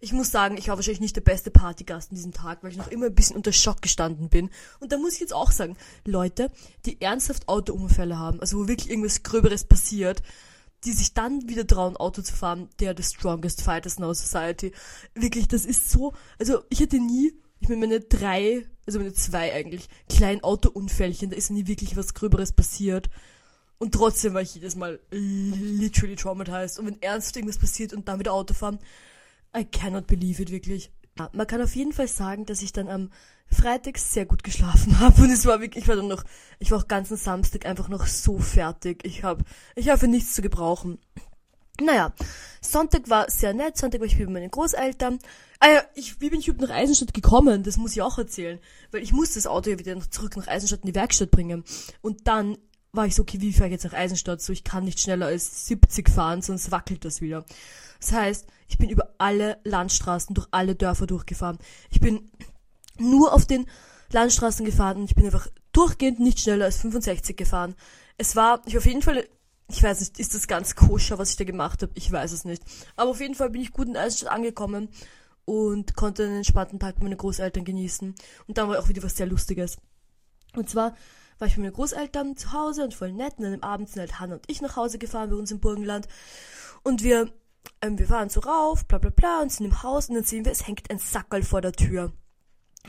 Ich 0.00 0.12
muss 0.12 0.32
sagen, 0.32 0.56
ich 0.58 0.66
war 0.66 0.74
wahrscheinlich 0.74 0.98
nicht 0.98 1.14
der 1.14 1.20
beste 1.20 1.52
Partygast 1.52 2.10
an 2.10 2.16
diesem 2.16 2.32
Tag, 2.32 2.64
weil 2.64 2.72
ich 2.72 2.76
noch 2.76 2.88
immer 2.88 3.06
ein 3.06 3.14
bisschen 3.14 3.36
unter 3.36 3.52
Schock 3.52 3.82
gestanden 3.82 4.28
bin. 4.28 4.50
Und 4.80 4.90
da 4.90 4.98
muss 4.98 5.14
ich 5.14 5.20
jetzt 5.20 5.32
auch 5.32 5.52
sagen, 5.52 5.76
Leute, 6.04 6.50
die 6.86 7.00
ernsthaft 7.00 7.46
Autounfälle 7.46 8.18
haben, 8.18 8.40
also 8.40 8.58
wo 8.58 8.66
wirklich 8.66 8.90
irgendwas 8.90 9.22
Gröberes 9.22 9.62
passiert, 9.62 10.24
die 10.84 10.92
sich 10.92 11.14
dann 11.14 11.48
wieder 11.48 11.66
trauen, 11.66 11.96
Auto 11.96 12.22
zu 12.22 12.34
fahren, 12.34 12.68
der 12.80 12.94
the 12.96 13.02
strongest 13.02 13.62
fighters 13.62 13.96
in 13.96 14.04
our 14.04 14.14
society. 14.14 14.72
Wirklich, 15.14 15.48
das 15.48 15.64
ist 15.64 15.90
so, 15.90 16.12
also 16.38 16.62
ich 16.68 16.80
hätte 16.80 16.98
nie, 16.98 17.32
ich 17.60 17.68
meine, 17.68 17.80
meine 17.80 18.00
drei, 18.00 18.66
also 18.86 18.98
meine 18.98 19.12
zwei 19.12 19.52
eigentlich, 19.52 19.88
kleinen 20.08 20.42
Autounfällchen, 20.42 21.30
da 21.30 21.36
ist 21.36 21.50
nie 21.50 21.66
wirklich 21.66 21.96
was 21.96 22.14
Gröberes 22.14 22.52
passiert. 22.52 23.08
Und 23.78 23.92
trotzdem 23.92 24.34
war 24.34 24.42
ich 24.42 24.54
jedes 24.54 24.74
Mal 24.76 25.00
literally 25.10 26.16
traumatized. 26.16 26.78
Und 26.78 26.86
wenn 26.86 27.02
ernst 27.02 27.36
irgendwas 27.36 27.58
passiert 27.58 27.92
und 27.92 28.08
dann 28.08 28.18
wieder 28.18 28.32
Auto 28.32 28.54
fahren, 28.54 28.78
I 29.56 29.64
cannot 29.64 30.06
believe 30.06 30.40
it, 30.40 30.50
wirklich. 30.50 30.90
Ja, 31.18 31.30
man 31.32 31.46
kann 31.46 31.62
auf 31.62 31.74
jeden 31.76 31.92
Fall 31.92 32.08
sagen, 32.08 32.46
dass 32.46 32.62
ich 32.62 32.72
dann 32.72 32.88
am 32.88 33.10
Freitag 33.50 33.98
sehr 33.98 34.26
gut 34.26 34.42
geschlafen 34.44 34.98
habe 35.00 35.22
und 35.22 35.30
es 35.30 35.46
war 35.46 35.60
wirklich, 35.60 35.84
ich 35.84 35.88
war 35.88 35.96
dann 35.96 36.08
noch, 36.08 36.24
ich 36.58 36.70
war 36.70 36.78
auch 36.78 36.88
ganzen 36.88 37.16
Samstag 37.16 37.66
einfach 37.66 37.88
noch 37.88 38.06
so 38.06 38.38
fertig. 38.38 39.04
Ich 39.04 39.24
habe, 39.24 39.44
ich 39.74 39.88
habe 39.88 39.98
für 39.98 40.08
nichts 40.08 40.34
zu 40.34 40.42
gebrauchen. 40.42 40.98
Naja, 41.80 42.12
Sonntag 42.60 43.10
war 43.10 43.30
sehr 43.30 43.52
nett. 43.52 43.76
Sonntag 43.76 44.00
war 44.00 44.06
ich 44.06 44.18
bei 44.18 44.26
meinen 44.26 44.50
Großeltern. 44.50 45.18
Ah 45.60 45.68
ja, 45.68 45.82
ich, 45.94 46.20
wie 46.20 46.30
bin 46.30 46.40
ich 46.40 46.48
überhaupt 46.48 46.70
nach 46.70 46.76
Eisenstadt 46.76 47.12
gekommen? 47.12 47.62
Das 47.62 47.76
muss 47.76 47.92
ich 47.92 48.02
auch 48.02 48.18
erzählen. 48.18 48.58
Weil 48.92 49.02
ich 49.02 49.12
musste 49.12 49.34
das 49.34 49.46
Auto 49.46 49.70
ja 49.70 49.78
wieder 49.78 49.98
zurück 50.10 50.36
nach 50.36 50.48
Eisenstadt 50.48 50.80
in 50.80 50.86
die 50.86 50.94
Werkstatt 50.94 51.30
bringen. 51.30 51.64
Und 52.00 52.26
dann 52.28 52.56
war 52.92 53.06
ich 53.06 53.14
so, 53.14 53.22
okay, 53.22 53.40
wie 53.40 53.52
fahre 53.52 53.66
ich 53.66 53.72
jetzt 53.72 53.84
nach 53.84 53.92
Eisenstadt? 53.92 54.40
So, 54.40 54.52
ich 54.52 54.64
kann 54.64 54.84
nicht 54.84 55.00
schneller 55.00 55.26
als 55.26 55.66
70 55.66 56.08
fahren, 56.08 56.40
sonst 56.40 56.70
wackelt 56.70 57.04
das 57.04 57.20
wieder. 57.20 57.44
Das 58.00 58.12
heißt, 58.12 58.46
ich 58.68 58.78
bin 58.78 58.90
über 58.90 59.14
alle 59.18 59.58
Landstraßen, 59.64 60.34
durch 60.34 60.48
alle 60.50 60.74
Dörfer 60.74 61.06
durchgefahren. 61.06 61.58
Ich 61.90 62.00
bin 62.00 62.30
nur 63.00 63.32
auf 63.32 63.46
den 63.46 63.66
Landstraßen 64.12 64.64
gefahren 64.64 64.98
und 64.98 65.04
ich 65.04 65.14
bin 65.14 65.24
einfach 65.24 65.48
durchgehend 65.72 66.20
nicht 66.20 66.40
schneller 66.40 66.66
als 66.66 66.78
65 66.78 67.36
gefahren. 67.36 67.74
Es 68.18 68.36
war, 68.36 68.62
ich 68.66 68.78
auf 68.78 68.86
jeden 68.86 69.02
Fall, 69.02 69.26
ich 69.68 69.82
weiß 69.82 70.00
nicht, 70.00 70.18
ist 70.18 70.34
das 70.34 70.46
ganz 70.46 70.74
koscher, 70.74 71.18
was 71.18 71.30
ich 71.30 71.36
da 71.36 71.44
gemacht 71.44 71.82
habe? 71.82 71.92
Ich 71.94 72.10
weiß 72.10 72.32
es 72.32 72.44
nicht. 72.44 72.62
Aber 72.94 73.10
auf 73.10 73.20
jeden 73.20 73.34
Fall 73.34 73.50
bin 73.50 73.60
ich 73.60 73.72
gut 73.72 73.88
in 73.88 73.96
Eisenstadt 73.96 74.32
angekommen 74.32 74.88
und 75.44 75.94
konnte 75.96 76.24
einen 76.24 76.36
entspannten 76.38 76.78
Tag 76.78 76.96
mit 76.96 77.04
meinen 77.04 77.18
Großeltern 77.18 77.64
genießen. 77.64 78.14
Und 78.46 78.58
dann 78.58 78.68
war 78.68 78.78
auch 78.78 78.88
wieder 78.88 79.02
was 79.02 79.16
sehr 79.16 79.26
Lustiges. 79.26 79.78
Und 80.54 80.70
zwar 80.70 80.94
war 81.38 81.48
ich 81.48 81.56
mit 81.56 81.64
meinen 81.64 81.74
Großeltern 81.74 82.36
zu 82.36 82.52
Hause 82.52 82.84
und 82.84 82.94
voll 82.94 83.12
nett. 83.12 83.34
Und 83.38 83.44
dann 83.44 83.54
am 83.54 83.62
Abend 83.62 83.88
sind 83.88 84.00
halt 84.00 84.18
Hannah 84.18 84.36
und 84.36 84.44
ich 84.48 84.62
nach 84.62 84.76
Hause 84.76 84.98
gefahren 84.98 85.30
bei 85.30 85.36
uns 85.36 85.50
im 85.50 85.60
Burgenland. 85.60 86.08
Und 86.82 87.02
wir, 87.02 87.30
ähm, 87.82 87.98
wir 87.98 88.06
fahren 88.06 88.28
so 88.28 88.40
rauf, 88.40 88.86
bla 88.86 88.98
bla 88.98 89.10
bla, 89.10 89.42
und 89.42 89.52
sind 89.52 89.66
im 89.66 89.82
Haus 89.82 90.08
und 90.08 90.14
dann 90.14 90.24
sehen 90.24 90.44
wir, 90.44 90.52
es 90.52 90.66
hängt 90.66 90.90
ein 90.90 90.98
Sackerl 90.98 91.42
vor 91.42 91.60
der 91.60 91.72
Tür. 91.72 92.12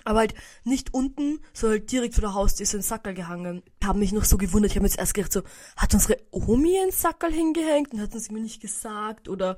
Aber 0.08 0.20
halt 0.20 0.36
nicht 0.64 0.94
unten, 0.94 1.42
sondern 1.52 1.80
halt 1.80 1.92
direkt 1.92 2.14
vor 2.14 2.22
der 2.22 2.34
Haustür 2.34 2.64
ist 2.64 2.74
ein 2.74 2.82
Sackerl 2.82 3.14
gehangen. 3.14 3.62
Haben 3.84 4.00
mich 4.00 4.14
noch 4.14 4.24
so 4.24 4.38
gewundert. 4.38 4.72
Ich 4.72 4.78
habe 4.78 4.86
jetzt 4.86 4.98
erst 4.98 5.14
gedacht, 5.14 5.34
so, 5.34 5.42
hat 5.76 5.94
unsere 5.94 6.18
Omi 6.32 6.80
ein 6.80 6.92
Sackerl 6.92 7.34
hingehängt 7.34 7.92
und 7.92 8.00
hat 8.00 8.14
uns 8.14 8.32
mir 8.32 8.40
nicht 8.40 8.62
gesagt 8.62 9.28
oder 9.28 9.58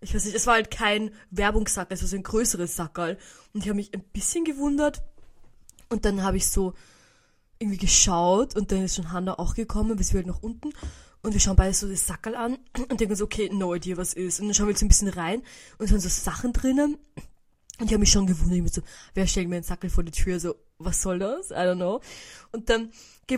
ich 0.00 0.14
weiß 0.14 0.24
nicht, 0.24 0.34
es 0.34 0.46
war 0.46 0.54
halt 0.54 0.70
kein 0.70 1.10
Werbungssackerl, 1.30 1.94
es 1.94 2.00
war 2.00 2.08
so 2.08 2.16
ein 2.16 2.22
größeres 2.22 2.76
Sackerl. 2.76 3.18
Und 3.52 3.60
ich 3.60 3.68
habe 3.68 3.76
mich 3.76 3.92
ein 3.92 4.02
bisschen 4.02 4.46
gewundert. 4.46 5.02
Und 5.90 6.06
dann 6.06 6.22
habe 6.22 6.38
ich 6.38 6.48
so 6.48 6.72
irgendwie 7.58 7.76
geschaut 7.76 8.56
und 8.56 8.72
dann 8.72 8.82
ist 8.82 8.96
schon 8.96 9.12
Hannah 9.12 9.38
auch 9.38 9.54
gekommen, 9.54 9.98
bis 9.98 10.14
wir 10.14 10.20
halt 10.20 10.28
nach 10.28 10.42
unten. 10.42 10.70
Und 11.20 11.34
wir 11.34 11.40
schauen 11.40 11.56
beide 11.56 11.74
so 11.74 11.86
das 11.86 12.06
Sackerl 12.06 12.36
an 12.36 12.56
und 12.88 13.00
denken 13.00 13.16
so, 13.16 13.24
okay, 13.24 13.50
no 13.52 13.74
idea, 13.74 13.98
was 13.98 14.14
ist. 14.14 14.40
Und 14.40 14.46
dann 14.46 14.54
schauen 14.54 14.68
wir 14.68 14.72
jetzt 14.72 14.80
ein 14.80 14.88
bisschen 14.88 15.08
rein 15.08 15.42
und 15.76 15.84
es 15.84 15.90
sind 15.90 16.00
so 16.00 16.08
Sachen 16.08 16.54
drinnen. 16.54 16.96
Und 17.80 17.86
ich 17.86 17.92
habe 17.92 18.00
mich 18.00 18.12
schon 18.12 18.26
gewundert, 18.26 18.56
ich 18.56 18.62
mir 18.62 18.68
so, 18.68 18.82
wer 19.14 19.26
stellt 19.26 19.48
mir 19.48 19.56
einen 19.56 19.64
Sackel 19.64 19.88
vor 19.88 20.04
die 20.04 20.12
Tür? 20.12 20.38
So, 20.38 20.54
was 20.78 21.00
soll 21.00 21.18
das? 21.18 21.50
I 21.50 21.54
don't 21.54 21.76
know. 21.76 22.00
Und 22.52 22.68
dann 22.68 22.90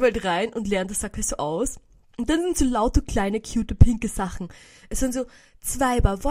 wir 0.03 0.13
halt 0.13 0.25
rein 0.25 0.53
und 0.53 0.67
lernen 0.67 0.89
das 0.89 1.01
Sackel 1.01 1.23
so 1.23 1.37
aus. 1.37 1.79
Und 2.19 2.29
dann 2.29 2.43
sind 2.43 2.59
so 2.59 2.65
laute 2.65 3.03
kleine, 3.03 3.41
cute, 3.41 3.79
pinke 3.79 4.09
Sachen. 4.09 4.49
Es 4.91 4.99
sind 5.01 5.15
so 5.15 5.27
zwei 5.61 6.01
Bar 6.01 6.25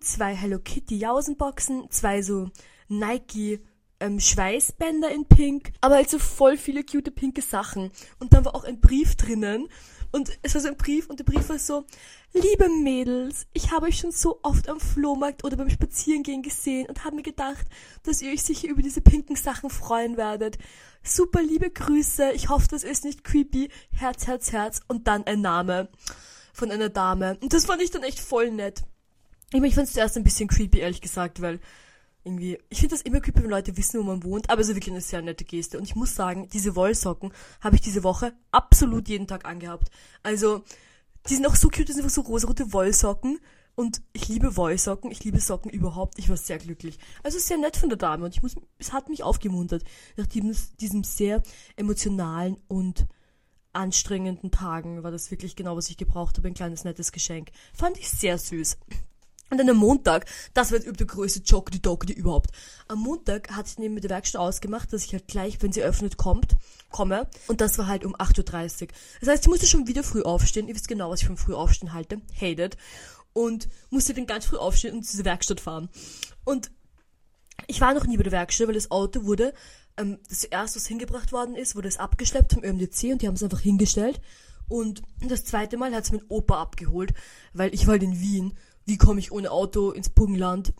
zwei 0.00 0.34
Hello 0.34 0.58
Kitty 0.60 0.96
Jausenboxen, 0.98 1.90
zwei 1.90 2.22
so 2.22 2.50
Nike 2.88 3.60
ähm, 3.98 4.18
Schweißbänder 4.18 5.10
in 5.10 5.26
pink, 5.26 5.72
aber 5.80 5.96
halt 5.96 6.08
so 6.08 6.18
voll 6.18 6.56
viele 6.56 6.84
cute 6.84 7.10
pinke 7.10 7.42
Sachen. 7.42 7.90
Und 8.18 8.32
dann 8.32 8.44
war 8.44 8.54
auch 8.54 8.64
ein 8.64 8.80
Brief 8.80 9.16
drinnen. 9.16 9.68
Und 10.12 10.30
es 10.42 10.54
war 10.54 10.60
so 10.60 10.68
ein 10.68 10.76
Brief 10.76 11.08
und 11.08 11.18
der 11.18 11.24
Brief 11.24 11.48
war 11.48 11.58
so, 11.58 11.84
Liebe 12.32 12.68
Mädels, 12.68 13.46
ich 13.52 13.72
habe 13.72 13.86
euch 13.86 13.98
schon 13.98 14.12
so 14.12 14.38
oft 14.44 14.68
am 14.68 14.78
Flohmarkt 14.78 15.42
oder 15.42 15.56
beim 15.56 15.68
Spazierengehen 15.68 16.42
gesehen 16.42 16.86
und 16.88 17.04
habe 17.04 17.16
mir 17.16 17.22
gedacht, 17.22 17.66
dass 18.04 18.22
ihr 18.22 18.32
euch 18.32 18.42
sicher 18.42 18.68
über 18.68 18.82
diese 18.82 19.00
pinken 19.00 19.34
Sachen 19.34 19.68
freuen 19.68 20.16
werdet. 20.16 20.56
Super 21.02 21.42
liebe 21.42 21.70
Grüße, 21.70 22.30
ich 22.32 22.48
hoffe, 22.48 22.68
das 22.70 22.84
ist 22.84 23.04
nicht 23.04 23.24
creepy. 23.24 23.68
Herz, 23.90 24.28
Herz, 24.28 24.52
Herz 24.52 24.80
und 24.86 25.08
dann 25.08 25.24
ein 25.24 25.40
Name 25.40 25.88
von 26.52 26.70
einer 26.70 26.88
Dame. 26.88 27.36
Und 27.40 27.52
das 27.52 27.66
fand 27.66 27.82
ich 27.82 27.90
dann 27.90 28.04
echt 28.04 28.20
voll 28.20 28.52
nett. 28.52 28.84
Ich, 29.48 29.54
meine, 29.54 29.66
ich 29.66 29.74
fand 29.74 29.88
es 29.88 29.94
zuerst 29.94 30.16
ein 30.16 30.22
bisschen 30.22 30.48
creepy, 30.48 30.78
ehrlich 30.78 31.00
gesagt, 31.00 31.42
weil 31.42 31.58
irgendwie, 32.24 32.58
ich 32.68 32.80
finde 32.80 32.94
das 32.94 33.02
immer 33.02 33.20
creepy, 33.20 33.42
wenn 33.42 33.50
Leute 33.50 33.76
wissen, 33.76 34.00
wo 34.00 34.04
man 34.04 34.22
wohnt, 34.22 34.50
aber 34.50 34.60
es 34.60 34.68
ist 34.68 34.76
wirklich 34.76 34.92
eine 34.92 35.00
sehr 35.00 35.22
nette 35.22 35.44
Geste. 35.44 35.78
Und 35.78 35.84
ich 35.84 35.96
muss 35.96 36.14
sagen, 36.14 36.48
diese 36.52 36.76
Wollsocken 36.76 37.32
habe 37.60 37.76
ich 37.76 37.82
diese 37.82 38.02
Woche 38.02 38.34
absolut 38.50 39.08
jeden 39.08 39.26
Tag 39.26 39.44
angehabt. 39.46 39.90
Also, 40.22 40.62
die 41.28 41.34
sind 41.34 41.46
auch 41.46 41.56
so 41.56 41.68
cute, 41.68 41.88
das 41.88 41.96
sind 41.96 42.04
einfach 42.04 42.14
so 42.14 42.22
rosarote 42.22 42.72
Wollsocken. 42.72 43.38
Und 43.74 44.02
ich 44.12 44.28
liebe 44.28 44.56
Wollsocken, 44.56 45.10
ich 45.10 45.24
liebe 45.24 45.40
Socken 45.40 45.70
überhaupt. 45.70 46.18
Ich 46.18 46.28
war 46.28 46.36
sehr 46.36 46.58
glücklich. 46.58 46.98
Also 47.22 47.38
sehr 47.38 47.56
nett 47.56 47.78
von 47.78 47.88
der 47.88 47.96
Dame 47.96 48.26
und 48.26 48.34
ich 48.34 48.42
muss, 48.42 48.54
es 48.78 48.92
hat 48.92 49.08
mich 49.08 49.22
aufgemuntert. 49.22 49.84
Nach 50.16 50.26
diesem, 50.26 50.54
diesem 50.80 51.04
sehr 51.04 51.42
emotionalen 51.76 52.58
und 52.68 53.06
anstrengenden 53.72 54.50
Tagen 54.50 55.02
war 55.02 55.10
das 55.10 55.30
wirklich 55.30 55.56
genau, 55.56 55.76
was 55.76 55.88
ich 55.88 55.96
gebraucht 55.96 56.36
habe. 56.36 56.48
Ein 56.48 56.54
kleines 56.54 56.84
nettes 56.84 57.12
Geschenk. 57.12 57.52
Fand 57.72 57.96
ich 57.96 58.10
sehr 58.10 58.36
süß. 58.36 58.76
Und 59.50 59.58
dann 59.58 59.68
am 59.68 59.76
Montag, 59.76 60.26
das 60.54 60.70
war 60.70 60.78
jetzt 60.78 61.00
der 61.00 61.06
größte 61.06 61.40
Joke, 61.40 61.70
die 61.72 62.12
überhaupt. 62.12 62.50
Am 62.86 63.00
Montag 63.00 63.50
hat 63.50 63.66
ich 63.66 63.78
neben 63.78 63.94
mit 63.94 64.04
der 64.04 64.10
Werkstatt 64.10 64.40
ausgemacht, 64.40 64.92
dass 64.92 65.04
ich 65.04 65.12
halt 65.12 65.26
gleich, 65.26 65.60
wenn 65.60 65.72
sie 65.72 65.82
öffnet, 65.82 66.16
kommt, 66.16 66.54
komme. 66.90 67.28
Und 67.48 67.60
das 67.60 67.76
war 67.76 67.88
halt 67.88 68.04
um 68.04 68.14
8.30 68.14 68.82
Uhr. 68.82 68.88
Das 69.20 69.28
heißt, 69.28 69.44
ich 69.44 69.50
musste 69.50 69.66
schon 69.66 69.88
wieder 69.88 70.04
früh 70.04 70.22
aufstehen. 70.22 70.68
Ihr 70.68 70.74
wisst 70.76 70.86
genau, 70.86 71.10
was 71.10 71.20
ich 71.20 71.26
vom 71.26 71.36
früh 71.36 71.54
aufstehen 71.54 71.92
halte. 71.92 72.20
Hated. 72.40 72.76
Und 73.32 73.68
musste 73.90 74.14
dann 74.14 74.26
ganz 74.26 74.46
früh 74.46 74.56
aufstehen 74.56 74.94
und 74.94 75.00
diese 75.02 75.24
Werkstatt 75.24 75.60
fahren. 75.60 75.88
Und 76.44 76.70
ich 77.66 77.80
war 77.80 77.92
noch 77.92 78.06
nie 78.06 78.16
bei 78.16 78.22
der 78.22 78.32
Werkstatt, 78.32 78.68
weil 78.68 78.74
das 78.74 78.90
Auto 78.90 79.24
wurde, 79.24 79.52
ähm, 79.96 80.18
das 80.28 80.44
erste, 80.44 80.76
was 80.76 80.86
hingebracht 80.86 81.32
worden 81.32 81.56
ist, 81.56 81.74
wurde 81.74 81.88
es 81.88 81.98
abgeschleppt 81.98 82.52
vom 82.54 82.64
ÖMDC 82.64 83.12
und 83.12 83.22
die 83.22 83.26
haben 83.26 83.34
es 83.34 83.42
einfach 83.42 83.60
hingestellt. 83.60 84.20
Und 84.68 85.02
das 85.20 85.44
zweite 85.44 85.76
Mal 85.76 85.92
hat 85.92 86.04
es 86.04 86.12
mein 86.12 86.22
Opa 86.28 86.60
abgeholt, 86.60 87.12
weil 87.52 87.74
ich 87.74 87.86
war 87.86 87.92
halt 87.92 88.04
in 88.04 88.20
Wien 88.20 88.56
wie 88.90 88.98
komme 88.98 89.20
ich 89.20 89.30
ohne 89.30 89.52
Auto 89.52 89.92
ins 89.92 90.10
Burgenland? 90.10 90.74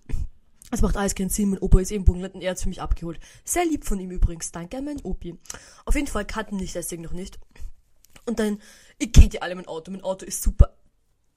Es 0.72 0.82
macht 0.82 0.96
alles 0.96 1.14
keinen 1.14 1.30
Sinn, 1.30 1.50
mein 1.50 1.60
Opa 1.60 1.80
ist 1.80 1.92
eben 1.92 2.04
Burgenland 2.04 2.34
und 2.34 2.42
er 2.42 2.50
hat 2.50 2.56
es 2.56 2.64
für 2.64 2.68
mich 2.68 2.82
abgeholt. 2.82 3.20
Sehr 3.44 3.64
lieb 3.64 3.84
von 3.84 4.00
ihm 4.00 4.10
übrigens, 4.10 4.50
danke 4.50 4.78
an 4.78 4.84
meinen 4.84 5.00
Opi. 5.02 5.38
Auf 5.84 5.94
jeden 5.94 6.08
Fall 6.08 6.24
kannten 6.24 6.56
mich 6.56 6.72
deswegen 6.72 7.04
noch 7.04 7.12
nicht. 7.12 7.38
Und 8.26 8.40
dann, 8.40 8.60
ihr 8.98 9.12
kennt 9.12 9.34
ja 9.34 9.42
alle 9.42 9.54
mein 9.54 9.68
Auto, 9.68 9.92
mein 9.92 10.02
Auto 10.02 10.26
ist 10.26 10.42
super 10.42 10.76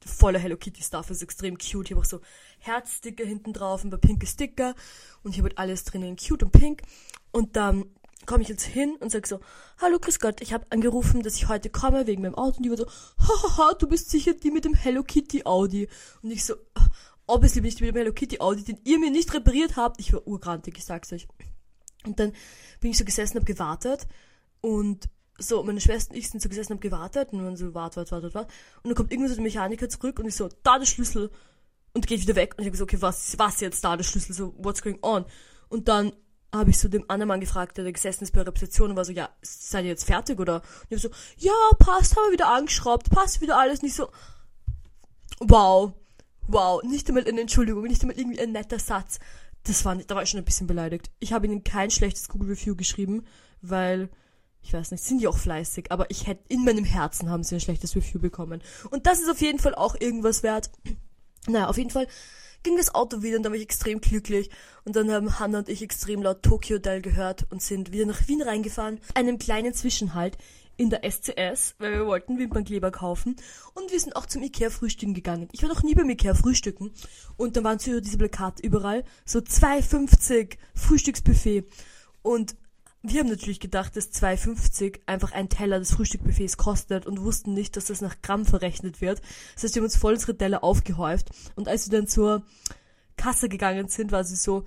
voller 0.03 0.39
Hello 0.39 0.57
Kitty 0.57 0.81
Stuff, 0.81 1.11
ist 1.11 1.21
extrem 1.21 1.59
cute. 1.59 1.85
Ich 1.85 1.91
habe 1.91 2.01
auch 2.01 2.05
so 2.05 2.21
Herzsticker 2.57 3.23
hinten 3.23 3.53
drauf, 3.53 3.83
ein 3.83 3.91
paar 3.91 3.99
pinke 3.99 4.25
Sticker 4.25 4.73
und 5.21 5.31
ich 5.31 5.37
habe 5.37 5.49
halt 5.49 5.59
alles 5.59 5.83
drinnen 5.83 6.17
cute 6.17 6.41
und 6.41 6.51
pink. 6.51 6.81
Und 7.31 7.55
dann 7.55 7.85
komme 8.25 8.43
ich 8.43 8.49
jetzt 8.49 8.63
hin 8.63 8.95
und 8.99 9.11
sag 9.11 9.27
so, 9.27 9.39
hallo 9.79 9.99
Chris 9.99 10.19
Gott, 10.19 10.41
ich 10.41 10.53
habe 10.53 10.65
angerufen, 10.69 11.23
dass 11.23 11.35
ich 11.35 11.47
heute 11.47 11.69
komme 11.69 12.07
wegen 12.07 12.21
meinem 12.21 12.35
Auto 12.35 12.57
und 12.57 12.63
die 12.63 12.69
war 12.69 12.77
so, 12.77 12.87
hahaha, 13.17 13.73
du 13.73 13.87
bist 13.87 14.09
sicher 14.09 14.33
die 14.33 14.51
mit 14.51 14.65
dem 14.65 14.73
Hello 14.73 15.03
Kitty 15.03 15.45
Audi. 15.45 15.87
Und 16.21 16.31
ich 16.31 16.45
so, 16.45 16.55
obviously 17.27 17.61
bin 17.61 17.69
ich 17.69 17.75
die 17.75 17.83
mit 17.83 17.95
dem 17.95 17.97
Hello 17.99 18.13
Kitty 18.13 18.39
Audi, 18.39 18.63
den 18.63 18.79
ihr 18.83 18.99
mir 18.99 19.11
nicht 19.11 19.33
repariert 19.33 19.75
habt. 19.75 19.99
Ich 19.99 20.13
war 20.13 20.25
urgrantig, 20.27 20.77
ich 20.77 20.85
sag's 20.85 21.11
euch. 21.11 21.27
Und 22.05 22.19
dann 22.19 22.33
bin 22.79 22.91
ich 22.91 22.97
so 22.97 23.05
gesessen, 23.05 23.37
hab 23.37 23.45
gewartet 23.45 24.07
und 24.61 25.09
so, 25.39 25.63
meine 25.63 25.81
Schwester 25.81 26.11
und 26.11 26.17
ich 26.17 26.29
sind 26.29 26.41
so 26.41 26.49
gesessen, 26.49 26.73
hab 26.73 26.81
gewartet 26.81 27.33
und 27.33 27.43
dann 27.43 27.57
so, 27.57 27.73
wart, 27.73 27.97
wart, 27.97 28.11
wart, 28.11 28.33
wart. 28.33 28.51
Und 28.83 28.89
dann 28.89 28.95
kommt 28.95 29.11
irgendwann 29.11 29.29
so 29.29 29.35
der 29.35 29.43
Mechaniker 29.43 29.89
zurück 29.89 30.19
und 30.19 30.27
ich 30.27 30.35
so, 30.35 30.49
da 30.63 30.77
der 30.77 30.85
Schlüssel 30.85 31.31
und 31.93 32.07
geht 32.07 32.21
wieder 32.21 32.35
weg 32.35 32.55
und 32.57 32.63
ich 32.63 32.69
hab 32.69 32.75
so, 32.75 32.83
okay, 32.83 33.01
was, 33.01 33.37
was 33.37 33.59
jetzt 33.59 33.83
da 33.83 33.97
der 33.97 34.03
Schlüssel, 34.03 34.33
so, 34.33 34.53
what's 34.57 34.81
going 34.81 34.99
on? 35.01 35.25
Und 35.69 35.87
dann 35.87 36.13
habe 36.53 36.69
ich 36.69 36.77
so 36.77 36.87
dem 36.87 37.03
anderen 37.09 37.29
Mann 37.29 37.39
gefragt, 37.39 37.77
der 37.77 37.83
da 37.83 37.91
gesessen 37.91 38.23
ist 38.23 38.33
bei 38.33 38.41
Rezeption 38.41 38.91
und 38.91 38.95
war 38.95 39.05
so, 39.05 39.11
ja, 39.11 39.29
seid 39.41 39.85
ihr 39.85 39.89
jetzt 39.89 40.05
fertig 40.05 40.39
oder? 40.39 40.57
Und 40.57 40.95
ich 40.95 41.01
so, 41.01 41.09
ja, 41.37 41.51
passt, 41.79 42.15
haben 42.15 42.27
wir 42.27 42.33
wieder 42.33 42.53
angeschraubt, 42.53 43.09
passt 43.09 43.41
wieder 43.41 43.57
alles. 43.57 43.81
Nicht 43.81 43.95
so, 43.95 44.09
wow, 45.39 45.93
wow, 46.47 46.83
nicht 46.83 47.07
einmal 47.09 47.27
eine 47.27 47.41
Entschuldigung, 47.41 47.83
nicht 47.83 48.03
einmal 48.03 48.17
irgendwie 48.17 48.39
ein 48.39 48.51
netter 48.51 48.77
Satz. 48.79 49.19
Das 49.63 49.83
war, 49.83 49.95
da 49.95 50.15
war 50.15 50.23
ich 50.23 50.29
schon 50.29 50.39
ein 50.39 50.45
bisschen 50.45 50.67
beleidigt. 50.67 51.09
Ich 51.19 51.33
habe 51.33 51.47
ihnen 51.47 51.63
kein 51.63 51.89
schlechtes 51.89 52.29
Google 52.29 52.49
Review 52.49 52.75
geschrieben, 52.75 53.25
weil, 53.61 54.09
ich 54.61 54.73
weiß 54.73 54.91
nicht, 54.91 55.03
sind 55.03 55.21
die 55.21 55.27
auch 55.27 55.37
fleißig, 55.37 55.91
aber 55.91 56.11
ich 56.11 56.27
hätte, 56.27 56.43
in 56.49 56.63
meinem 56.65 56.85
Herzen 56.85 57.29
haben 57.29 57.43
sie 57.43 57.55
ein 57.55 57.61
schlechtes 57.61 57.95
Review 57.95 58.19
bekommen. 58.19 58.61
Und 58.91 59.07
das 59.07 59.21
ist 59.21 59.29
auf 59.29 59.41
jeden 59.41 59.59
Fall 59.59 59.73
auch 59.73 59.95
irgendwas 59.99 60.43
wert. 60.43 60.69
Naja, 61.45 61.67
auf 61.67 61.77
jeden 61.77 61.89
Fall 61.89 62.07
ging 62.63 62.77
das 62.77 62.95
Auto 62.95 63.21
wieder 63.21 63.37
und 63.37 63.43
da 63.43 63.49
war 63.49 63.55
ich 63.55 63.63
extrem 63.63 64.01
glücklich. 64.01 64.49
Und 64.85 64.95
dann 64.95 65.11
haben 65.11 65.39
Hannah 65.39 65.59
und 65.59 65.69
ich 65.69 65.81
extrem 65.81 66.23
laut 66.23 66.43
Tokyo 66.43 66.77
Hotel 66.77 67.01
gehört 67.01 67.45
und 67.51 67.61
sind 67.61 67.91
wieder 67.91 68.05
nach 68.05 68.27
Wien 68.27 68.41
reingefahren. 68.41 68.99
Einem 69.13 69.37
kleinen 69.37 69.73
Zwischenhalt 69.73 70.37
in 70.75 70.89
der 70.89 71.03
SCS, 71.03 71.75
weil 71.77 71.93
wir 71.93 72.05
wollten 72.07 72.39
Wimpernkleber 72.39 72.91
kaufen. 72.91 73.35
Und 73.73 73.91
wir 73.91 73.99
sind 73.99 74.15
auch 74.15 74.25
zum 74.25 74.41
Ikea 74.41 74.69
frühstücken 74.69 75.13
gegangen. 75.13 75.49
Ich 75.51 75.61
war 75.61 75.69
noch 75.69 75.83
nie 75.83 75.93
beim 75.93 76.09
Ikea 76.09 76.33
frühstücken. 76.33 76.91
Und 77.37 77.57
da 77.57 77.63
waren 77.63 77.79
so 77.79 77.99
diese 77.99 78.17
Plakate 78.17 78.65
überall. 78.65 79.03
So 79.25 79.39
2,50 79.39 80.57
Frühstücksbuffet. 80.73 81.65
Und 82.23 82.55
wir 83.03 83.19
haben 83.19 83.29
natürlich 83.29 83.59
gedacht, 83.59 83.97
dass 83.97 84.13
2,50 84.13 85.01
einfach 85.05 85.33
ein 85.33 85.49
Teller 85.49 85.77
des 85.77 85.91
Frühstückbuffets 85.91 86.55
kostet 86.55 87.05
und 87.05 87.21
wussten 87.21 87.53
nicht, 87.53 87.75
dass 87.75 87.85
das 87.85 87.99
nach 87.99 88.21
Gramm 88.21 88.45
verrechnet 88.45 89.01
wird. 89.01 89.21
Das 89.55 89.63
heißt, 89.63 89.75
wir 89.75 89.81
haben 89.81 89.85
uns 89.85 89.97
voll 89.97 90.13
unsere 90.13 90.37
Teller 90.37 90.63
aufgehäuft. 90.63 91.29
Und 91.55 91.67
als 91.67 91.91
wir 91.91 91.99
dann 91.99 92.07
zur 92.07 92.45
Kasse 93.17 93.49
gegangen 93.49 93.89
sind, 93.89 94.13
war 94.13 94.23
sie 94.23 94.37
so, 94.37 94.65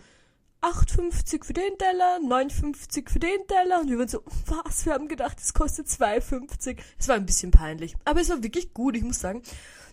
8,50 0.61 1.45
für 1.45 1.53
den 1.53 1.79
Teller, 1.79 2.19
9,50 2.23 3.09
für 3.09 3.19
den 3.19 3.47
Teller. 3.47 3.81
Und 3.81 3.91
wir 3.91 3.99
waren 3.99 4.09
so, 4.09 4.23
was? 4.47 4.85
Wir 4.85 4.93
haben 4.93 5.09
gedacht, 5.09 5.39
es 5.41 5.55
kostet 5.55 5.87
2,50. 5.87 6.79
Es 6.99 7.09
war 7.09 7.17
ein 7.17 7.27
bisschen 7.27 7.51
peinlich. 7.51 7.97
Aber 8.05 8.21
es 8.21 8.29
war 8.29 8.43
wirklich 8.43 8.75
gut, 8.75 8.97
ich 8.97 9.03
muss 9.03 9.21
sagen. 9.21 9.43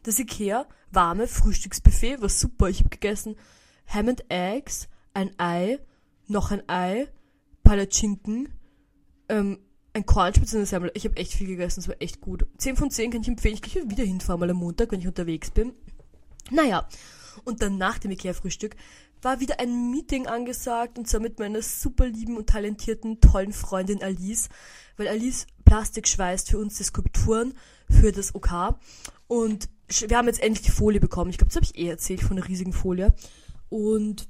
Das 0.04 0.20
Ikea 0.20 0.68
warme 0.92 1.28
Frühstücksbuffet 1.28 2.22
war 2.22 2.30
super. 2.30 2.68
Ich 2.68 2.80
habe 2.80 2.90
gegessen 2.90 3.36
Ham 3.88 4.10
and 4.10 4.30
Eggs, 4.30 4.90
ein 5.14 5.32
Ei, 5.38 5.80
noch 6.28 6.52
ein 6.52 6.68
Ei, 6.68 7.08
Palatschinken, 7.64 8.50
ähm, 9.30 9.60
ein 9.94 10.06
Kornspitz 10.06 10.54
und 10.54 10.66
Semmel. 10.66 10.92
Ich 10.96 11.06
habe 11.06 11.18
echt 11.18 11.34
viel 11.34 11.48
gegessen, 11.48 11.80
es 11.80 11.88
war 11.88 11.96
echt 12.00 12.20
gut. 12.20 12.46
10 12.58 12.76
von 12.76 12.90
10 12.90 13.12
kann 13.12 13.22
ich 13.22 13.28
empfehlen. 13.28 13.56
Ich 13.56 13.62
kann 13.62 13.90
wieder 13.90 14.04
hinfahren, 14.04 14.40
mal 14.40 14.50
am 14.50 14.58
Montag, 14.58 14.92
wenn 14.92 15.00
ich 15.00 15.08
unterwegs 15.08 15.52
bin. 15.52 15.74
Naja, 16.52 16.88
und 17.44 17.62
dann 17.62 17.78
nach 17.78 18.00
dem 18.00 18.12
Ikea-Frühstück 18.12 18.76
war 19.22 19.40
wieder 19.40 19.60
ein 19.60 19.92
Meeting 19.92 20.28
angesagt 20.28 20.98
und 20.98 21.08
zwar 21.08 21.22
mit 21.22 21.40
meiner 21.40 21.62
super 21.62 22.08
lieben 22.08 22.38
und 22.38 22.50
talentierten, 22.50 23.22
tollen 23.22 23.54
Freundin 23.54 24.04
Alice, 24.04 24.50
weil 24.98 25.08
Alice 25.08 25.48
Plastik 25.64 26.08
schweißt 26.08 26.50
für 26.50 26.58
uns 26.58 26.78
die 26.78 26.84
Skulpturen 26.84 27.54
für 27.90 28.12
das 28.12 28.36
OK 28.36 28.76
und 29.28 29.70
wir 29.88 30.18
haben 30.18 30.28
jetzt 30.28 30.42
endlich 30.42 30.66
die 30.66 30.72
Folie 30.72 31.00
bekommen. 31.00 31.30
Ich 31.30 31.38
glaube, 31.38 31.50
das 31.50 31.56
habe 31.56 31.66
ich 31.66 31.78
eh 31.78 31.90
erzählt 31.90 32.22
von 32.22 32.36
der 32.36 32.48
riesigen 32.48 32.74
Folie 32.74 33.14
und 33.70 34.28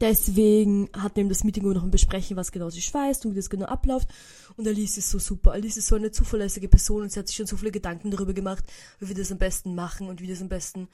Deswegen 0.00 0.88
hatten 0.92 1.16
wir 1.16 1.28
das 1.28 1.44
Meeting, 1.44 1.62
wo 1.62 1.68
wir 1.68 1.74
noch 1.74 1.84
ein 1.84 1.92
besprechen, 1.92 2.36
was 2.36 2.50
genau 2.50 2.70
sie 2.70 2.82
schweißt 2.82 3.24
und 3.24 3.32
wie 3.32 3.36
das 3.36 3.50
genau 3.50 3.66
abläuft. 3.66 4.08
Und 4.56 4.66
Alice 4.66 4.98
ist 4.98 5.10
so 5.10 5.20
super. 5.20 5.52
Alice 5.52 5.76
ist 5.76 5.86
so 5.86 5.94
eine 5.94 6.10
zuverlässige 6.10 6.68
Person 6.68 7.02
und 7.02 7.12
sie 7.12 7.20
hat 7.20 7.28
sich 7.28 7.36
schon 7.36 7.46
so 7.46 7.56
viele 7.56 7.70
Gedanken 7.70 8.10
darüber 8.10 8.32
gemacht, 8.32 8.64
wie 8.98 9.08
wir 9.08 9.14
das 9.14 9.30
am 9.30 9.38
besten 9.38 9.76
machen 9.76 10.08
und 10.08 10.20
wie 10.20 10.26
das 10.26 10.42
am 10.42 10.48
besten 10.48 10.88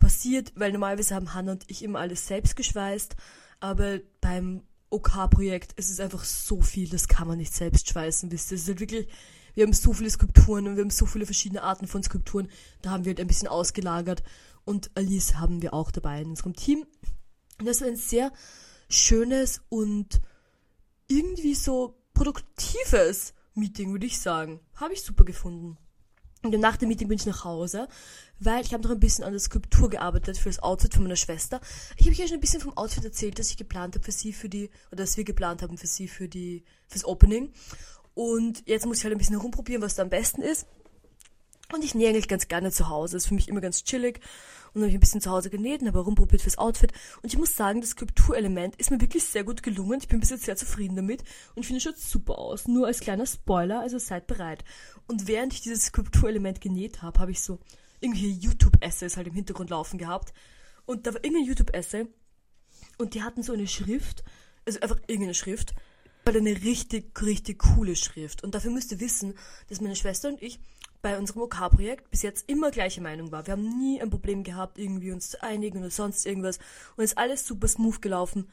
passiert, 0.00 0.52
weil 0.56 0.72
normalerweise 0.72 1.14
haben 1.14 1.32
Hannah 1.32 1.52
und 1.52 1.64
ich 1.68 1.84
immer 1.84 2.00
alles 2.00 2.26
selbst 2.26 2.56
geschweißt, 2.56 3.14
aber 3.60 4.00
beim 4.20 4.62
OK-Projekt 4.90 5.72
ist 5.78 5.90
es 5.90 6.00
einfach 6.00 6.24
so 6.24 6.60
viel, 6.60 6.88
das 6.88 7.06
kann 7.06 7.28
man 7.28 7.38
nicht 7.38 7.54
selbst 7.54 7.88
schweißen, 7.88 8.32
wisst 8.32 8.50
ihr. 8.50 8.56
Es 8.56 8.62
ist 8.62 8.68
halt 8.68 8.80
wirklich, 8.80 9.08
wir 9.54 9.64
haben 9.64 9.72
so 9.72 9.92
viele 9.92 10.10
Skulpturen 10.10 10.66
und 10.66 10.76
wir 10.76 10.82
haben 10.82 10.90
so 10.90 11.06
viele 11.06 11.24
verschiedene 11.24 11.62
Arten 11.62 11.86
von 11.86 12.02
Skulpturen, 12.02 12.48
da 12.82 12.90
haben 12.90 13.04
wir 13.04 13.10
halt 13.10 13.20
ein 13.20 13.28
bisschen 13.28 13.46
ausgelagert 13.46 14.24
und 14.64 14.90
Alice 14.96 15.36
haben 15.36 15.62
wir 15.62 15.72
auch 15.72 15.92
dabei 15.92 16.20
in 16.20 16.30
unserem 16.30 16.54
Team. 16.54 16.84
Und 17.58 17.66
das 17.66 17.80
war 17.80 17.88
ein 17.88 17.96
sehr 17.96 18.32
schönes 18.88 19.62
und 19.68 20.20
irgendwie 21.08 21.54
so 21.54 21.96
produktives 22.14 23.34
Meeting, 23.54 23.92
würde 23.92 24.06
ich 24.06 24.20
sagen. 24.20 24.60
Habe 24.74 24.94
ich 24.94 25.02
super 25.02 25.24
gefunden. 25.24 25.78
Und 26.42 26.58
nach 26.58 26.76
dem 26.76 26.88
Meeting 26.88 27.06
bin 27.06 27.18
ich 27.18 27.26
nach 27.26 27.44
Hause, 27.44 27.86
weil 28.40 28.64
ich 28.64 28.72
habe 28.74 28.82
noch 28.82 28.90
ein 28.90 28.98
bisschen 28.98 29.24
an 29.24 29.30
der 29.30 29.40
Skulptur 29.40 29.88
gearbeitet 29.88 30.36
für 30.36 30.48
das 30.48 30.60
Outfit 30.60 30.94
von 30.94 31.04
meiner 31.04 31.16
Schwester. 31.16 31.60
Ich 31.96 32.06
habe 32.06 32.10
euch 32.10 32.28
schon 32.28 32.38
ein 32.38 32.40
bisschen 32.40 32.60
vom 32.60 32.76
Outfit 32.76 33.04
erzählt, 33.04 33.38
das 33.38 33.50
ich 33.50 33.56
geplant 33.56 33.94
habe 33.94 34.04
für 34.04 34.10
sie 34.10 34.32
für 34.32 34.48
die, 34.48 34.70
oder 34.90 35.04
dass 35.04 35.16
wir 35.16 35.24
geplant 35.24 35.62
haben 35.62 35.78
für 35.78 35.86
sie 35.86 36.08
für 36.08 36.28
die, 36.28 36.64
fürs 36.88 37.04
Opening. 37.04 37.52
Und 38.14 38.66
jetzt 38.66 38.86
muss 38.86 38.98
ich 38.98 39.04
halt 39.04 39.14
ein 39.14 39.18
bisschen 39.18 39.36
herumprobieren, 39.36 39.82
was 39.82 39.94
da 39.94 40.02
am 40.02 40.10
besten 40.10 40.42
ist. 40.42 40.66
Und 41.72 41.84
ich 41.84 41.94
nähe 41.94 42.10
eigentlich 42.10 42.28
ganz 42.28 42.48
gerne 42.48 42.70
zu 42.70 42.88
Hause. 42.88 43.16
Ist 43.16 43.26
für 43.26 43.34
mich 43.34 43.48
immer 43.48 43.60
ganz 43.60 43.84
chillig. 43.84 44.20
Und 44.74 44.80
dann 44.80 44.82
habe 44.84 44.90
ich 44.90 44.96
ein 44.96 45.00
bisschen 45.00 45.20
zu 45.20 45.30
Hause 45.30 45.50
genäht 45.50 45.82
und 45.82 45.88
habe 45.88 46.00
rumprobiert 46.00 46.42
fürs 46.42 46.58
Outfit. 46.58 46.92
Und 47.22 47.32
ich 47.32 47.38
muss 47.38 47.56
sagen, 47.56 47.80
das 47.80 47.90
Skulpturelement 47.90 48.76
ist 48.76 48.90
mir 48.90 49.00
wirklich 49.00 49.24
sehr 49.24 49.44
gut 49.44 49.62
gelungen. 49.62 50.00
Ich 50.00 50.08
bin 50.08 50.20
bis 50.20 50.30
jetzt 50.30 50.44
sehr 50.44 50.56
zufrieden 50.56 50.96
damit 50.96 51.22
und 51.54 51.64
finde, 51.64 51.78
es 51.78 51.82
schaut 51.82 51.98
super 51.98 52.38
aus. 52.38 52.66
Nur 52.68 52.86
als 52.86 53.00
kleiner 53.00 53.26
Spoiler, 53.26 53.80
also 53.80 53.98
seid 53.98 54.26
bereit. 54.26 54.64
Und 55.06 55.26
während 55.26 55.52
ich 55.52 55.60
dieses 55.60 55.86
Skulpturelement 55.86 56.60
genäht 56.60 57.02
habe, 57.02 57.20
habe 57.20 57.32
ich 57.32 57.42
so 57.42 57.58
irgendwelche 58.00 58.28
YouTube-Essays 58.28 59.16
halt 59.16 59.28
im 59.28 59.34
Hintergrund 59.34 59.70
laufen 59.70 59.98
gehabt. 59.98 60.32
Und 60.86 61.06
da 61.06 61.14
war 61.14 61.24
irgendein 61.24 61.46
YouTube-Essay 61.46 62.06
und 62.98 63.14
die 63.14 63.22
hatten 63.22 63.42
so 63.42 63.52
eine 63.52 63.66
Schrift, 63.66 64.24
also 64.66 64.80
einfach 64.80 64.98
irgendeine 65.06 65.34
Schrift, 65.34 65.74
aber 66.24 66.38
eine 66.38 66.62
richtig, 66.62 67.20
richtig 67.22 67.58
coole 67.58 67.96
Schrift. 67.96 68.42
Und 68.42 68.54
dafür 68.54 68.70
müsst 68.70 68.92
ihr 68.92 69.00
wissen, 69.00 69.34
dass 69.68 69.80
meine 69.80 69.96
Schwester 69.96 70.28
und 70.28 70.42
ich 70.42 70.60
bei 71.02 71.18
unserem 71.18 71.42
OK-Projekt 71.42 72.10
bis 72.10 72.22
jetzt 72.22 72.48
immer 72.48 72.70
gleiche 72.70 73.00
Meinung 73.00 73.32
war. 73.32 73.46
Wir 73.46 73.52
haben 73.52 73.78
nie 73.78 74.00
ein 74.00 74.10
Problem 74.10 74.44
gehabt, 74.44 74.78
irgendwie 74.78 75.10
uns 75.10 75.30
zu 75.30 75.42
einigen 75.42 75.78
oder 75.78 75.90
sonst 75.90 76.24
irgendwas. 76.24 76.58
Und 76.96 77.04
ist 77.04 77.18
alles 77.18 77.46
super 77.46 77.68
smooth 77.68 78.00
gelaufen, 78.00 78.48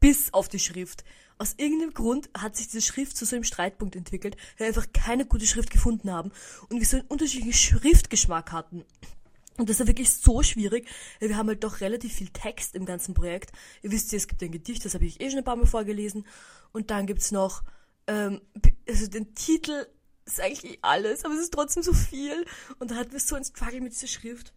bis 0.00 0.32
auf 0.34 0.48
die 0.48 0.58
Schrift. 0.58 1.02
Aus 1.38 1.54
irgendeinem 1.56 1.94
Grund 1.94 2.28
hat 2.36 2.56
sich 2.56 2.66
diese 2.66 2.82
Schrift 2.82 3.16
zu 3.16 3.24
so 3.24 3.34
einem 3.34 3.44
Streitpunkt 3.44 3.96
entwickelt, 3.96 4.36
weil 4.58 4.66
wir 4.66 4.66
einfach 4.68 4.92
keine 4.92 5.24
gute 5.24 5.46
Schrift 5.46 5.70
gefunden 5.70 6.12
haben 6.12 6.30
und 6.68 6.78
wir 6.78 6.86
so 6.86 6.98
einen 6.98 7.06
unterschiedlichen 7.08 7.54
Schriftgeschmack 7.54 8.52
hatten. 8.52 8.84
Und 9.56 9.70
das 9.70 9.80
ist 9.80 9.86
wirklich 9.86 10.10
so 10.10 10.42
schwierig, 10.42 10.88
weil 11.20 11.30
wir 11.30 11.36
haben 11.36 11.48
halt 11.48 11.64
doch 11.64 11.80
relativ 11.80 12.12
viel 12.12 12.28
Text 12.28 12.74
im 12.74 12.84
ganzen 12.84 13.14
Projekt. 13.14 13.52
Ihr 13.82 13.92
wisst 13.92 14.12
ja, 14.12 14.16
es 14.16 14.28
gibt 14.28 14.42
ein 14.42 14.50
Gedicht, 14.50 14.84
das 14.84 14.94
habe 14.94 15.06
ich 15.06 15.20
eh 15.20 15.30
schon 15.30 15.38
ein 15.38 15.44
paar 15.44 15.56
Mal 15.56 15.66
vorgelesen. 15.66 16.26
Und 16.72 16.90
dann 16.90 17.06
gibt's 17.06 17.30
noch, 17.30 17.62
ähm, 18.06 18.40
also 18.88 19.06
den 19.06 19.34
Titel 19.34 19.86
ist 20.26 20.40
eigentlich 20.40 20.78
alles, 20.82 21.24
aber 21.24 21.34
es 21.34 21.40
ist 21.40 21.52
trotzdem 21.52 21.82
so 21.82 21.92
viel. 21.92 22.44
Und 22.78 22.90
da 22.90 22.96
hatten 22.96 23.12
wir 23.12 23.20
so 23.20 23.36
ein 23.36 23.44
Struggle 23.44 23.80
mit 23.80 23.92
dieser 23.92 24.06
Schrift. 24.06 24.52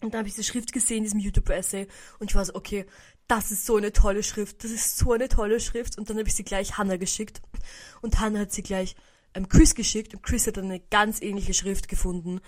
Und 0.00 0.12
dann 0.12 0.20
habe 0.20 0.28
ich 0.28 0.34
diese 0.34 0.46
Schrift 0.46 0.72
gesehen, 0.72 1.04
diesem 1.04 1.20
YouTube-Essay, 1.20 1.86
und 2.18 2.30
ich 2.30 2.34
war 2.34 2.44
so, 2.44 2.54
okay, 2.54 2.86
das 3.28 3.50
ist 3.50 3.64
so 3.64 3.76
eine 3.76 3.92
tolle 3.92 4.22
Schrift, 4.22 4.62
das 4.62 4.70
ist 4.70 4.98
so 4.98 5.12
eine 5.12 5.28
tolle 5.28 5.58
Schrift. 5.58 5.98
Und 5.98 6.10
dann 6.10 6.18
habe 6.18 6.28
ich 6.28 6.34
sie 6.34 6.44
gleich 6.44 6.78
Hannah 6.78 6.96
geschickt. 6.96 7.40
Und 8.02 8.20
Hannah 8.20 8.40
hat 8.40 8.52
sie 8.52 8.62
gleich 8.62 8.94
ähm, 9.34 9.48
Chris 9.48 9.74
geschickt 9.74 10.14
und 10.14 10.22
Chris 10.22 10.46
hat 10.46 10.56
dann 10.56 10.66
eine 10.66 10.80
ganz 10.80 11.20
ähnliche 11.20 11.54
Schrift 11.54 11.88
gefunden. 11.88 12.40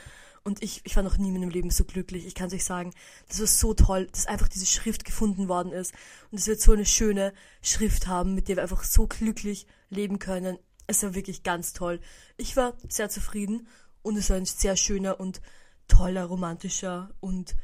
Und 0.44 0.62
ich, 0.62 0.80
ich 0.84 0.96
war 0.96 1.02
noch 1.02 1.18
nie 1.18 1.28
in 1.28 1.34
meinem 1.34 1.50
Leben 1.50 1.70
so 1.70 1.84
glücklich. 1.84 2.26
Ich 2.26 2.34
kann 2.34 2.46
es 2.46 2.54
euch 2.54 2.64
sagen, 2.64 2.92
das 3.28 3.40
war 3.40 3.46
so 3.46 3.74
toll, 3.74 4.08
dass 4.12 4.26
einfach 4.26 4.48
diese 4.48 4.66
Schrift 4.66 5.04
gefunden 5.04 5.48
worden 5.48 5.72
ist. 5.72 5.92
Und 6.30 6.38
dass 6.38 6.46
wir 6.46 6.54
jetzt 6.54 6.64
so 6.64 6.72
eine 6.72 6.86
schöne 6.86 7.34
Schrift 7.60 8.06
haben, 8.06 8.34
mit 8.34 8.48
der 8.48 8.56
wir 8.56 8.62
einfach 8.62 8.84
so 8.84 9.06
glücklich 9.06 9.66
leben 9.90 10.18
können. 10.18 10.58
Es 10.88 11.02
war 11.02 11.14
wirklich 11.14 11.42
ganz 11.42 11.74
toll. 11.74 12.00
Ich 12.38 12.56
war 12.56 12.72
sehr 12.88 13.10
zufrieden 13.10 13.68
und 14.02 14.16
es 14.16 14.30
war 14.30 14.36
ein 14.38 14.46
sehr 14.46 14.76
schöner 14.76 15.20
und 15.20 15.40
toller, 15.86 16.24
romantischer 16.24 17.14
und 17.20 17.54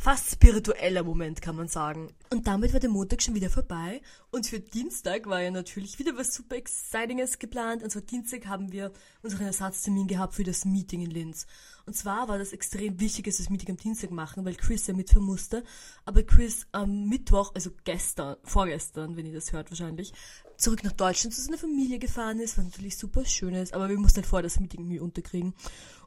fast 0.00 0.30
spiritueller 0.30 1.02
Moment, 1.02 1.42
kann 1.42 1.56
man 1.56 1.68
sagen. 1.68 2.14
Und 2.30 2.46
damit 2.46 2.72
war 2.72 2.80
der 2.80 2.88
Montag 2.88 3.20
schon 3.20 3.34
wieder 3.34 3.50
vorbei. 3.50 4.00
Und 4.30 4.46
für 4.46 4.58
Dienstag 4.58 5.26
war 5.26 5.42
ja 5.42 5.50
natürlich 5.50 5.98
wieder 5.98 6.16
was 6.16 6.32
super 6.32 6.56
Excitinges 6.56 7.38
geplant. 7.38 7.82
Und 7.82 7.90
zwar 7.90 8.00
Dienstag 8.00 8.46
haben 8.46 8.72
wir 8.72 8.92
unseren 9.22 9.44
Ersatztermin 9.44 10.06
gehabt 10.06 10.34
für 10.34 10.44
das 10.44 10.64
Meeting 10.64 11.02
in 11.02 11.10
Linz. 11.10 11.46
Und 11.84 11.94
zwar 11.94 12.28
war 12.28 12.38
das 12.38 12.54
extrem 12.54 12.98
wichtig, 12.98 13.26
dass 13.26 13.38
wir 13.38 13.44
das 13.44 13.50
Meeting 13.50 13.70
am 13.72 13.76
Dienstag 13.76 14.10
machen, 14.10 14.46
weil 14.46 14.54
Chris 14.54 14.86
ja 14.86 14.94
mitfahren 14.94 15.26
musste. 15.26 15.64
Aber 16.06 16.22
Chris 16.22 16.66
am 16.72 17.06
Mittwoch, 17.06 17.54
also 17.54 17.70
gestern, 17.84 18.36
vorgestern, 18.42 19.18
wenn 19.18 19.26
ihr 19.26 19.34
das 19.34 19.52
hört 19.52 19.70
wahrscheinlich, 19.70 20.14
zurück 20.60 20.84
nach 20.84 20.92
Deutschland 20.92 21.34
zu 21.34 21.40
seiner 21.40 21.58
Familie 21.58 21.98
gefahren 21.98 22.38
ist, 22.38 22.58
was 22.58 22.64
natürlich 22.64 22.96
super 22.96 23.24
schön 23.24 23.54
ist. 23.54 23.72
Aber 23.74 23.88
wir 23.88 23.98
mussten 23.98 24.18
halt 24.18 24.26
vorher 24.26 24.42
das 24.42 24.60
Meeting 24.60 24.80
irgendwie 24.80 25.00
unterkriegen. 25.00 25.54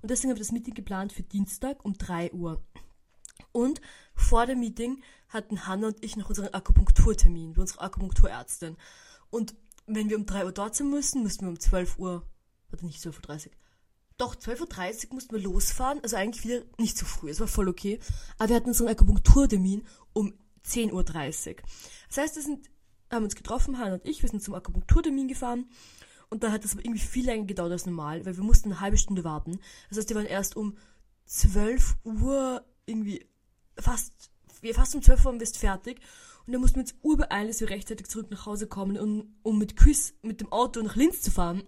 Und 0.01 0.11
deswegen 0.11 0.31
haben 0.31 0.37
wir 0.37 0.43
das 0.43 0.51
Meeting 0.51 0.73
geplant 0.73 1.11
für 1.11 1.23
Dienstag 1.23 1.83
um 1.83 1.97
3 1.97 2.31
Uhr. 2.33 2.63
Und 3.51 3.81
vor 4.15 4.45
dem 4.45 4.59
Meeting 4.59 5.01
hatten 5.29 5.65
Hannah 5.65 5.87
und 5.87 6.03
ich 6.03 6.15
noch 6.15 6.29
unseren 6.29 6.53
Akupunkturtermin 6.53 7.53
bei 7.53 7.61
unserer 7.61 7.83
Akupunkturärztin. 7.83 8.77
Und 9.29 9.55
wenn 9.87 10.09
wir 10.09 10.17
um 10.17 10.25
3 10.25 10.45
Uhr 10.45 10.51
dort 10.51 10.75
sein 10.75 10.89
müssen, 10.89 11.23
müssten 11.23 11.45
wir 11.45 11.49
um 11.49 11.59
12 11.59 11.99
Uhr, 11.99 12.27
warte 12.69 12.85
nicht 12.85 13.01
12.30 13.01 13.47
Uhr, 13.47 13.51
doch 14.17 14.35
12.30 14.35 15.07
Uhr 15.07 15.15
mussten 15.15 15.35
wir 15.35 15.41
losfahren, 15.41 15.99
also 16.03 16.15
eigentlich 16.15 16.43
wieder 16.43 16.63
nicht 16.77 16.97
zu 16.97 17.05
früh, 17.05 17.29
es 17.29 17.39
war 17.39 17.47
voll 17.47 17.67
okay. 17.67 17.99
Aber 18.37 18.49
wir 18.49 18.55
hatten 18.55 18.69
unseren 18.69 18.87
Akupunkturtermin 18.87 19.83
um 20.13 20.33
10.30 20.65 20.91
Uhr. 20.93 21.03
Das 22.07 22.17
heißt, 22.17 22.35
wir 22.35 22.43
sind, 22.43 22.69
haben 23.13 23.23
uns 23.23 23.35
getroffen, 23.35 23.77
Hannah 23.77 23.95
und 23.95 24.05
ich, 24.07 24.21
wir 24.21 24.29
sind 24.29 24.43
zum 24.43 24.53
Akupunkturtermin 24.53 25.27
gefahren. 25.27 25.65
Und 26.29 26.43
dann 26.43 26.51
hat 26.51 26.63
das 26.63 26.73
irgendwie 26.73 26.99
viel 26.99 27.25
länger 27.25 27.45
gedauert 27.45 27.71
als 27.71 27.85
normal, 27.85 28.25
weil 28.25 28.35
wir 28.35 28.43
mussten 28.43 28.71
eine 28.71 28.79
halbe 28.79 28.97
Stunde 28.97 29.23
warten. 29.23 29.59
Das 29.89 29.99
heißt, 29.99 30.09
die 30.09 30.15
waren 30.15 30.25
erst 30.25 30.55
um 30.55 30.77
12 31.25 31.97
Uhr 32.03 32.65
irgendwie 32.85 33.25
fast, 33.77 34.31
wir 34.61 34.73
fast 34.73 34.95
um 34.95 35.01
12 35.01 35.19
Uhr 35.19 35.25
waren 35.25 35.39
wir 35.39 35.47
fertig. 35.47 35.99
Und 36.45 36.53
dann 36.53 36.61
mussten 36.61 36.77
wir 36.77 36.81
uns 36.81 36.95
urbeeilen, 37.01 37.47
dass 37.47 37.61
wir 37.61 37.69
rechtzeitig 37.69 38.07
zurück 38.07 38.29
nach 38.31 38.45
Hause 38.45 38.67
kommen, 38.67 38.97
um, 38.97 39.35
um 39.43 39.57
mit 39.57 39.77
Chris 39.77 40.13
mit 40.21 40.41
dem 40.41 40.51
Auto 40.51 40.81
nach 40.81 40.95
Linz 40.95 41.21
zu 41.21 41.31
fahren. 41.31 41.63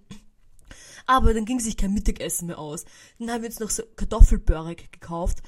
Aber 1.05 1.33
dann 1.33 1.45
ging 1.45 1.59
sich 1.59 1.77
kein 1.77 1.93
Mittagessen 1.93 2.47
mehr 2.47 2.59
aus. 2.59 2.85
Dann 3.19 3.29
haben 3.29 3.43
wir 3.43 3.49
uns 3.49 3.59
noch 3.59 3.69
so 3.69 3.83
Kartoffelbörek 3.95 4.91
gekauft. 4.91 5.43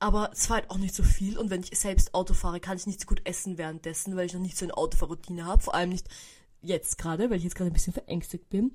Aber 0.00 0.30
es 0.32 0.48
war 0.48 0.56
halt 0.56 0.70
auch 0.70 0.78
nicht 0.78 0.94
so 0.94 1.02
viel. 1.02 1.38
Und 1.38 1.50
wenn 1.50 1.62
ich 1.62 1.78
selbst 1.78 2.14
Auto 2.14 2.34
fahre, 2.34 2.58
kann 2.58 2.76
ich 2.76 2.86
nicht 2.86 3.00
so 3.00 3.06
gut 3.06 3.20
essen 3.24 3.58
währenddessen, 3.58 4.16
weil 4.16 4.26
ich 4.26 4.32
noch 4.32 4.40
nicht 4.40 4.56
so 4.56 4.64
eine 4.64 4.76
Autofahrroutine 4.76 5.44
habe. 5.44 5.62
Vor 5.62 5.74
allem 5.74 5.90
nicht 5.90 6.08
jetzt 6.62 6.98
gerade, 6.98 7.30
weil 7.30 7.36
ich 7.36 7.44
jetzt 7.44 7.54
gerade 7.54 7.70
ein 7.70 7.74
bisschen 7.74 7.92
verängstigt 7.92 8.48
bin. 8.48 8.72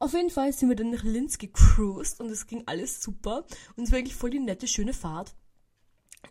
Auf 0.00 0.12
jeden 0.12 0.30
Fall 0.30 0.52
sind 0.52 0.68
wir 0.68 0.76
dann 0.76 0.90
nach 0.90 1.04
Linz 1.04 1.38
gecruised 1.38 2.20
und 2.20 2.28
es 2.30 2.46
ging 2.46 2.64
alles 2.66 3.00
super. 3.00 3.44
Und 3.76 3.84
es 3.84 3.92
war 3.92 3.98
eigentlich 3.98 4.16
voll 4.16 4.30
die 4.30 4.40
nette, 4.40 4.66
schöne 4.66 4.92
Fahrt. 4.92 5.34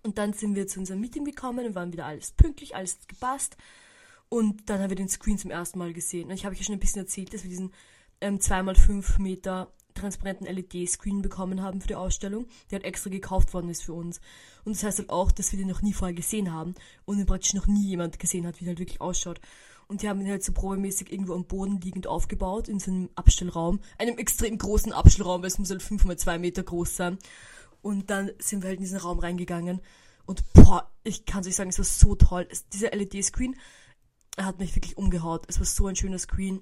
Und 0.04 0.17
dann 0.17 0.34
sind 0.34 0.56
wir 0.56 0.67
zu 0.67 0.80
unserem 0.80 0.99
Meeting 0.99 1.23
gekommen 1.23 1.65
und 1.65 1.75
waren 1.75 1.93
wieder 1.93 2.06
alles 2.06 2.32
pünktlich, 2.32 2.75
alles 2.75 2.99
gepasst. 3.08 3.56
Und 4.30 4.69
dann 4.69 4.82
haben 4.82 4.89
wir 4.89 4.97
den 4.97 5.10
Screen 5.10 5.38
zum 5.38 5.52
ersten 5.52 5.80
Mal 5.80 5.93
gesehen. 5.93 6.30
Und 6.30 6.36
ich 6.36 6.45
habe 6.45 6.54
euch 6.54 6.60
ja 6.60 6.65
schon 6.65 6.75
ein 6.75 6.80
bisschen 6.80 7.02
erzählt, 7.02 7.34
dass 7.34 7.43
wir 7.43 7.49
diesen 7.49 7.73
ähm, 8.19 8.39
2x5 8.39 9.21
Meter 9.21 9.71
transparenten 9.97 10.47
LED-Screen 10.47 11.21
bekommen 11.21 11.62
haben 11.62 11.81
für 11.81 11.88
die 11.88 11.95
Ausstellung, 11.95 12.45
der 12.69 12.77
halt 12.77 12.86
extra 12.86 13.10
gekauft 13.10 13.53
worden 13.53 13.69
ist 13.69 13.83
für 13.83 13.93
uns. 13.93 14.21
Und 14.63 14.75
das 14.75 14.83
heißt 14.83 14.99
halt 14.99 15.10
auch, 15.10 15.31
dass 15.31 15.51
wir 15.51 15.60
den 15.60 15.67
noch 15.67 15.81
nie 15.81 15.93
vorher 15.93 16.15
gesehen 16.15 16.53
haben 16.53 16.75
und 17.05 17.17
den 17.17 17.25
praktisch 17.25 17.53
noch 17.53 17.67
nie 17.67 17.88
jemand 17.88 18.19
gesehen 18.19 18.45
hat, 18.45 18.60
wie 18.60 18.65
der 18.65 18.71
halt 18.71 18.79
wirklich 18.79 19.01
ausschaut. 19.01 19.39
Und 19.88 20.01
die 20.01 20.10
haben 20.10 20.19
ihn 20.19 20.29
halt 20.29 20.43
so 20.43 20.51
probemäßig 20.51 21.12
irgendwo 21.12 21.33
am 21.33 21.45
Boden 21.45 21.79
liegend 21.79 22.07
aufgebaut, 22.07 22.67
in 22.67 22.79
so 22.79 22.91
einem 22.91 23.10
Abstellraum. 23.15 23.79
Einem 23.97 24.17
extrem 24.17 24.57
großen 24.57 24.91
Abstellraum, 24.91 25.41
weil 25.41 25.47
es 25.47 25.60
muss 25.60 25.69
halt 25.69 25.81
5x2 25.81 26.39
Meter 26.39 26.63
groß 26.63 26.95
sein. 26.95 27.17
Und 27.81 28.10
dann 28.10 28.31
sind 28.39 28.63
wir 28.63 28.69
halt 28.69 28.79
in 28.79 28.83
diesen 28.83 28.99
Raum 28.99 29.19
reingegangen. 29.19 29.81
Und 30.25 30.43
boah, 30.53 30.91
ich 31.03 31.25
kann 31.25 31.41
es 31.41 31.47
euch 31.47 31.55
sagen, 31.55 31.69
es 31.69 31.77
war 31.77 31.86
so 31.86 32.15
toll. 32.15 32.45
Es, 32.51 32.67
dieser 32.67 32.91
LED-Screen 32.91 33.55
hat 34.38 34.60
mich 34.60 34.75
wirklich 34.75 34.97
umgehaut. 34.97 35.45
Es 35.47 35.60
war 35.60 35.65
so 35.65 35.88
ein 35.88 35.95
schöner 35.95 36.19
Screen. 36.19 36.62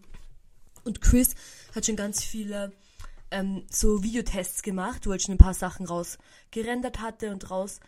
Und 0.84 1.02
Chris 1.02 1.34
hat 1.74 1.88
schon 1.88 1.96
ganz 1.96 2.24
viele 2.24 2.74
ähm, 3.32 3.66
so 3.70 4.04
Videotests 4.04 4.64
gemacht, 4.64 5.06
wo 5.06 5.12
er 5.12 5.20
schon 5.20 5.36
ein 5.36 5.40
paar 5.40 5.54
Sachen 5.54 5.86
rausgerendert 5.86 7.02
hatte 7.02 7.32
und 7.32 7.50
raus, 7.50 7.80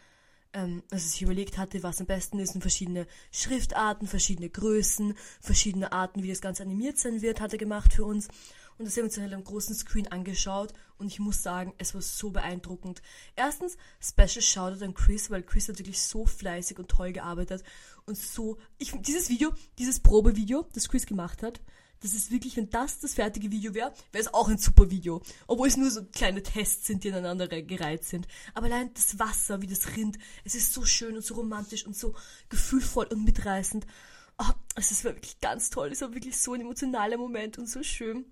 ähm, 0.54 0.84
also 0.91 1.08
sich 1.08 1.21
überlegt 1.21 1.58
hatte, 1.58 1.84
was 1.84 2.00
am 2.00 2.08
besten 2.08 2.39
ist 2.39 2.56
und 2.56 2.62
verschiedene 2.62 3.08
Schriftarten, 3.32 4.08
verschiedene 4.08 4.50
Größen, 4.50 5.15
verschiedene 5.41 5.91
Arten, 5.91 6.23
wie 6.23 6.30
das 6.30 6.41
Ganze 6.41 6.63
animiert 6.63 6.97
sein 6.97 7.21
wird, 7.21 7.41
hat 7.41 7.54
er 7.54 7.60
gemacht 7.60 7.93
für 7.93 8.06
uns. 8.06 8.28
Und 8.78 8.86
das 8.86 8.93
haben 8.93 8.97
wir 8.97 9.04
uns 9.06 9.15
dann 9.15 9.23
halt 9.23 9.34
am 9.34 9.43
großen 9.43 9.76
Screen 9.76 10.08
angeschaut 10.08 10.71
und 11.00 11.08
ich 11.08 11.19
muss 11.19 11.41
sagen, 11.41 11.73
es 11.80 11.95
war 11.95 12.02
so 12.02 12.30
beeindruckend. 12.30 13.02
Erstens, 13.36 13.76
Special 14.00 14.43
Shoutout 14.43 14.86
an 14.86 14.93
Chris, 14.93 15.32
weil 15.32 15.41
Chris 15.41 15.67
hat 15.67 15.80
wirklich 15.80 16.02
so 16.02 16.28
fleißig 16.28 16.78
und 16.78 16.88
toll 16.88 17.12
gearbeitet 17.12 17.63
und 18.06 18.17
so, 18.17 18.58
ich, 18.78 18.93
dieses 19.02 19.30
Video, 19.30 19.52
dieses 19.80 20.00
Probevideo, 20.00 20.67
das 20.73 20.89
Chris 20.89 21.08
gemacht 21.08 21.41
hat, 21.41 21.60
das 22.01 22.13
ist 22.13 22.31
wirklich, 22.31 22.57
wenn 22.57 22.69
das 22.69 22.99
das 22.99 23.15
fertige 23.15 23.51
Video 23.51 23.73
wäre, 23.73 23.93
wäre 24.12 24.23
es 24.23 24.33
auch 24.33 24.49
ein 24.49 24.57
super 24.57 24.89
Video. 24.91 25.21
Obwohl 25.47 25.67
es 25.67 25.77
nur 25.77 25.89
so 25.89 26.03
kleine 26.05 26.43
Tests 26.43 26.88
sind, 26.88 27.03
die 27.03 27.10
ineinander 27.10 27.47
gereiht 27.47 28.03
sind. 28.03 28.27
Aber 28.53 28.67
allein 28.67 28.93
das 28.93 29.19
Wasser, 29.19 29.62
wie 29.62 29.67
das 29.67 29.95
rinnt, 29.95 30.17
es 30.43 30.55
ist 30.55 30.73
so 30.73 30.86
schön 30.86 31.15
und 31.15 31.25
so 31.25 31.36
romantisch 31.36 31.86
und 31.86 31.95
so 31.95 32.15
gefühlvoll 32.49 33.07
und 33.07 33.23
mitreißend. 33.23 33.86
Oh, 34.38 34.51
es 34.75 34.91
ist 34.91 35.03
wirklich 35.03 35.39
ganz 35.39 35.69
toll. 35.69 35.89
Es 35.91 36.01
war 36.01 36.13
wirklich 36.13 36.38
so 36.38 36.53
ein 36.53 36.62
emotionaler 36.62 37.17
Moment 37.17 37.57
und 37.57 37.67
so 37.67 37.81
schön. 37.81 38.25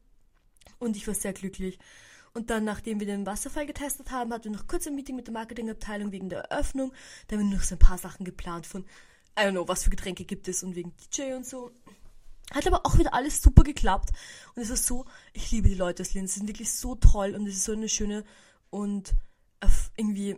Und 0.78 0.96
ich 0.96 1.08
war 1.08 1.16
sehr 1.16 1.34
glücklich. 1.34 1.80
Und 2.34 2.50
dann, 2.50 2.66
nachdem 2.66 3.00
wir 3.00 3.08
den 3.08 3.26
Wasserfall 3.26 3.66
getestet 3.66 4.12
haben, 4.12 4.34
hatten 4.34 4.44
wir 4.46 4.52
noch 4.52 4.68
kurz 4.68 4.86
ein 4.86 4.96
Meeting 4.96 5.16
mit 5.16 5.28
der 5.28 5.34
Marketingabteilung 5.34 6.12
wegen 6.12 6.30
der 6.30 6.42
Eröffnung. 6.42 6.92
Da 7.28 7.38
haben 7.38 7.50
wir 7.50 7.58
noch 7.58 7.64
so 7.64 7.76
ein 7.76 7.80
paar 7.80 7.98
Sachen 7.98 8.26
geplant 8.26 8.68
von, 8.68 8.84
I 9.40 9.44
don't 9.44 9.52
know, 9.52 9.68
was 9.68 9.86
für 9.86 9.90
Getränke 9.90 10.26
gibt 10.26 10.48
es 10.50 10.62
und 10.62 10.76
wegen 10.76 10.94
DJ 10.98 11.34
und 11.34 11.46
so. 11.46 11.72
Hat 12.54 12.68
aber 12.68 12.86
auch 12.86 12.98
wieder 12.98 13.14
alles 13.14 13.42
super 13.42 13.64
geklappt. 13.64 14.12
Und 14.56 14.62
es 14.62 14.70
war 14.70 14.78
so, 14.78 15.06
ich 15.34 15.52
liebe 15.52 15.70
die 15.70 15.76
Leute 15.76 16.04
aus 16.04 16.14
Linz. 16.14 16.34
Sie 16.34 16.40
sind 16.40 16.48
wirklich 16.48 16.72
so 16.72 16.96
toll 16.96 17.36
und 17.36 17.48
es 17.48 17.56
ist 17.56 17.64
so 17.66 17.74
eine 17.74 17.90
schöne 17.90 18.24
und 18.70 19.16
irgendwie, 19.98 20.38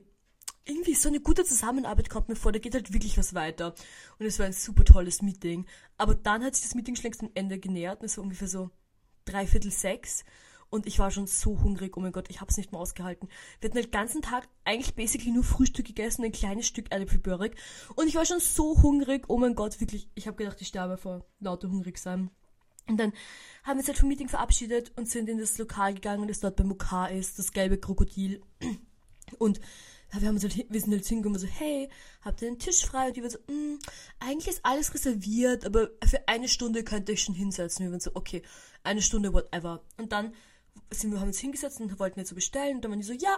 irgendwie 0.66 0.94
so 0.94 1.10
eine 1.10 1.20
gute 1.20 1.44
Zusammenarbeit 1.44 2.10
kommt 2.10 2.30
mir 2.30 2.36
vor. 2.36 2.52
Da 2.52 2.60
geht 2.60 2.74
halt 2.74 2.94
wirklich 2.94 3.18
was 3.18 3.34
weiter. 3.34 3.74
Und 4.20 4.26
es 4.26 4.40
war 4.40 4.46
ein 4.46 4.54
super 4.54 4.84
tolles 4.84 5.22
Meeting. 5.22 5.66
Aber 5.98 6.16
dann 6.16 6.44
hat 6.44 6.56
sich 6.56 6.64
das 6.64 6.76
Meeting 6.76 6.96
schon 6.96 7.04
längst 7.04 7.22
am 7.22 7.32
Ende 7.34 7.60
genähert. 7.60 8.02
Und 8.02 8.06
es 8.06 8.18
war 8.18 8.24
ungefähr 8.24 8.48
so 8.48 8.70
dreiviertel 9.26 9.72
sechs. 9.72 10.24
Und 10.70 10.86
ich 10.86 11.00
war 11.00 11.12
schon 11.12 11.28
so 11.28 11.62
hungrig, 11.62 11.96
oh 11.96 12.02
mein 12.02 12.12
Gott, 12.12 12.30
ich 12.30 12.42
hab's 12.42 12.58
nicht 12.58 12.72
mehr 12.72 12.82
ausgehalten. 12.82 13.30
Wir 13.60 13.70
hatten 13.70 13.82
den 13.82 13.92
ganzen 13.92 14.22
Tag 14.22 14.48
eigentlich 14.66 14.96
basically 14.96 15.32
nur 15.32 15.44
Frühstück 15.44 15.86
gegessen, 15.86 16.26
ein 16.26 16.32
kleines 16.32 16.68
Stück 16.68 16.92
Erdäpfelbörrig. 16.92 17.56
Und 17.96 18.08
ich 18.08 18.16
war 18.16 18.26
schon 18.26 18.40
so 18.40 18.82
hungrig, 18.82 19.26
oh 19.30 19.38
mein 19.38 19.56
Gott, 19.56 19.80
wirklich. 19.80 20.10
Ich 20.16 20.28
habe 20.28 20.38
gedacht, 20.38 20.60
ich 20.62 20.68
sterbe 20.68 20.98
vor 20.98 21.26
lauter 21.40 21.70
hungrig 21.70 21.98
sein. 21.98 22.30
Und 22.88 22.98
dann 22.98 23.14
haben 23.64 23.78
wir 23.78 23.80
uns 23.80 23.88
halt 23.88 23.98
vom 23.98 24.10
Meeting 24.10 24.30
verabschiedet 24.30 24.92
und 24.96 25.10
sind 25.10 25.30
in 25.30 25.38
das 25.38 25.58
Lokal 25.58 25.94
gegangen, 25.94 26.28
das 26.28 26.40
dort 26.40 26.56
beim 26.56 26.72
OK 26.72 27.10
ist, 27.12 27.38
das 27.38 27.52
gelbe 27.52 27.78
Krokodil. 27.78 28.42
Und 29.40 29.60
wir, 30.12 30.28
haben 30.28 30.42
halt, 30.42 30.72
wir 30.72 30.82
sind 30.82 30.94
halt 30.94 31.06
hingekommen 31.06 31.40
so, 31.40 31.48
hey, 31.48 31.90
habt 32.22 32.42
ihr 32.42 32.48
einen 32.48 32.60
Tisch 32.60 32.86
frei? 32.86 33.08
Und 33.08 33.18
die 33.18 33.22
waren 33.22 33.30
so, 33.30 33.40
mm, 33.48 33.80
eigentlich 34.20 34.48
ist 34.48 34.62
alles 34.64 34.94
reserviert, 34.94 35.66
aber 35.66 35.90
für 36.06 36.28
eine 36.28 36.48
Stunde 36.48 36.84
könnt 36.84 37.10
ihr 37.10 37.14
euch 37.14 37.24
schon 37.24 37.36
hinsetzen. 37.36 37.86
Wir 37.86 37.92
waren 37.92 38.00
so, 38.00 38.12
okay, 38.14 38.42
eine 38.84 39.02
Stunde, 39.02 39.34
whatever. 39.34 39.84
Und 39.98 40.14
dann 40.14 40.34
sind 40.92 41.12
wir, 41.12 41.20
haben 41.20 41.28
uns 41.28 41.40
hingesetzt 41.40 41.80
und 41.80 42.00
wollten 42.00 42.20
jetzt 42.20 42.30
so 42.30 42.36
bestellen. 42.36 42.78
Und 42.78 42.82
dann 42.84 42.92
waren 42.92 43.00
die 43.00 43.06
so, 43.06 43.14
ja, 43.14 43.38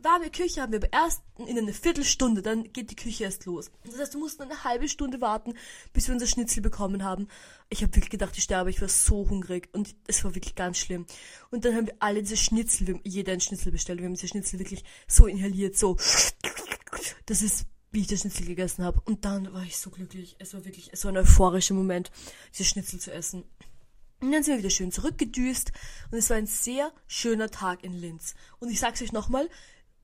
Warme 0.00 0.30
Küche 0.30 0.62
haben 0.62 0.72
wir 0.72 0.78
aber 0.78 0.92
erst 0.92 1.22
in 1.38 1.58
einer 1.58 1.72
Viertelstunde, 1.72 2.40
dann 2.40 2.72
geht 2.72 2.90
die 2.90 2.96
Küche 2.96 3.24
erst 3.24 3.46
los. 3.46 3.70
Das 3.84 3.98
heißt, 3.98 4.14
wir 4.14 4.20
mussten 4.20 4.42
eine 4.42 4.62
halbe 4.62 4.88
Stunde 4.88 5.20
warten, 5.20 5.54
bis 5.92 6.06
wir 6.06 6.14
unser 6.14 6.28
Schnitzel 6.28 6.62
bekommen 6.62 7.02
haben. 7.02 7.26
Ich 7.68 7.82
habe 7.82 7.94
wirklich 7.96 8.10
gedacht, 8.10 8.36
ich 8.36 8.44
sterbe, 8.44 8.70
ich 8.70 8.80
war 8.80 8.88
so 8.88 9.28
hungrig 9.28 9.68
und 9.72 9.96
es 10.06 10.22
war 10.22 10.36
wirklich 10.36 10.54
ganz 10.54 10.78
schlimm. 10.78 11.06
Und 11.50 11.64
dann 11.64 11.74
haben 11.74 11.86
wir 11.88 11.96
alle 11.98 12.22
diese 12.22 12.36
Schnitzel, 12.36 13.00
jeder 13.02 13.32
ein 13.32 13.40
Schnitzel 13.40 13.72
bestellt. 13.72 13.98
Wir 13.98 14.06
haben 14.06 14.14
diese 14.14 14.28
Schnitzel 14.28 14.60
wirklich 14.60 14.84
so 15.08 15.26
inhaliert, 15.26 15.76
so. 15.76 15.96
Das 17.26 17.42
ist 17.42 17.66
wie 17.90 18.02
ich 18.02 18.06
das 18.06 18.20
Schnitzel 18.20 18.46
gegessen 18.46 18.84
habe. 18.84 19.00
Und 19.06 19.24
dann 19.24 19.52
war 19.54 19.62
ich 19.62 19.78
so 19.78 19.88
glücklich. 19.90 20.36
Es 20.38 20.52
war 20.52 20.64
wirklich 20.64 20.90
so 20.92 21.08
ein 21.08 21.16
euphorischer 21.16 21.72
Moment, 21.74 22.10
diese 22.52 22.64
Schnitzel 22.64 23.00
zu 23.00 23.12
essen. 23.12 23.44
Und 24.20 24.32
dann 24.32 24.42
sind 24.42 24.54
wir 24.54 24.58
wieder 24.58 24.70
schön 24.70 24.90
zurückgedüst 24.90 25.72
und 26.10 26.18
es 26.18 26.28
war 26.28 26.36
ein 26.36 26.46
sehr 26.46 26.92
schöner 27.06 27.50
Tag 27.50 27.84
in 27.84 27.92
Linz. 27.92 28.34
Und 28.58 28.68
ich 28.68 28.80
sag's 28.80 29.00
euch 29.00 29.12
nochmal, 29.12 29.48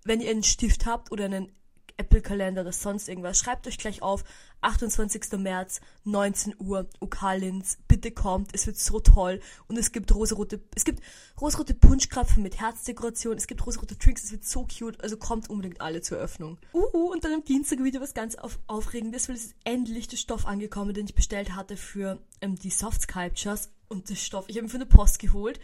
wenn 0.05 0.21
ihr 0.21 0.31
einen 0.31 0.45
Stift 0.45 0.87
habt 0.87 1.11
oder 1.11 1.25
einen 1.25 1.53
Apple-Kalender 1.97 2.63
oder 2.63 2.73
sonst 2.73 3.09
irgendwas, 3.09 3.39
schreibt 3.39 3.67
euch 3.67 3.79
gleich 3.79 4.03
auf, 4.03 4.25
28. 4.63 5.39
März, 5.39 5.81
19 6.05 6.55
Uhr, 6.59 6.89
UK 7.01 7.37
Linz, 7.37 7.79
bitte 7.87 8.11
kommt, 8.11 8.51
es 8.53 8.67
wird 8.67 8.79
so 8.79 8.99
toll 8.99 9.41
und 9.69 9.79
es 9.79 9.93
gibt 9.93 10.13
rosarote, 10.15 10.61
es 10.75 10.85
gibt 10.85 11.03
rosarote 11.41 11.75
Punschkrapfen 11.75 12.43
mit 12.43 12.59
Herzdekoration, 12.59 13.37
es 13.37 13.47
gibt 13.47 13.65
rosarote 13.67 13.97
Drinks, 13.97 14.25
es 14.25 14.33
wird 14.33 14.45
so 14.45 14.67
cute, 14.67 15.01
also 15.03 15.17
kommt 15.17 15.51
unbedingt 15.51 15.81
alle 15.81 16.01
zur 16.01 16.19
Eröffnung. 16.19 16.59
Uh, 16.73 17.13
und 17.13 17.25
dann 17.25 17.33
am 17.33 17.45
Dienstag 17.45 17.83
wieder 17.85 18.01
was 18.01 18.15
ganz 18.15 18.37
auf, 18.37 18.59
Aufregendes, 18.67 19.29
weil 19.29 19.37
es 19.37 19.45
ist 19.45 19.55
endlich 19.65 20.09
der 20.09 20.17
Stoff 20.17 20.47
angekommen, 20.47 20.95
den 20.95 21.07
ich 21.07 21.15
bestellt 21.15 21.55
hatte 21.55 21.77
für 21.77 22.19
ähm, 22.41 22.57
die 22.57 22.71
Soft 22.71 23.03
Sculptures 23.03 23.71
und 23.95 24.11
der 24.11 24.17
Stoff, 24.17 24.45
ich 24.49 24.57
habe 24.57 24.67
ihn 24.67 24.71
von 24.71 24.81
der 24.81 24.87
Post 24.87 25.19
geholt 25.19 25.59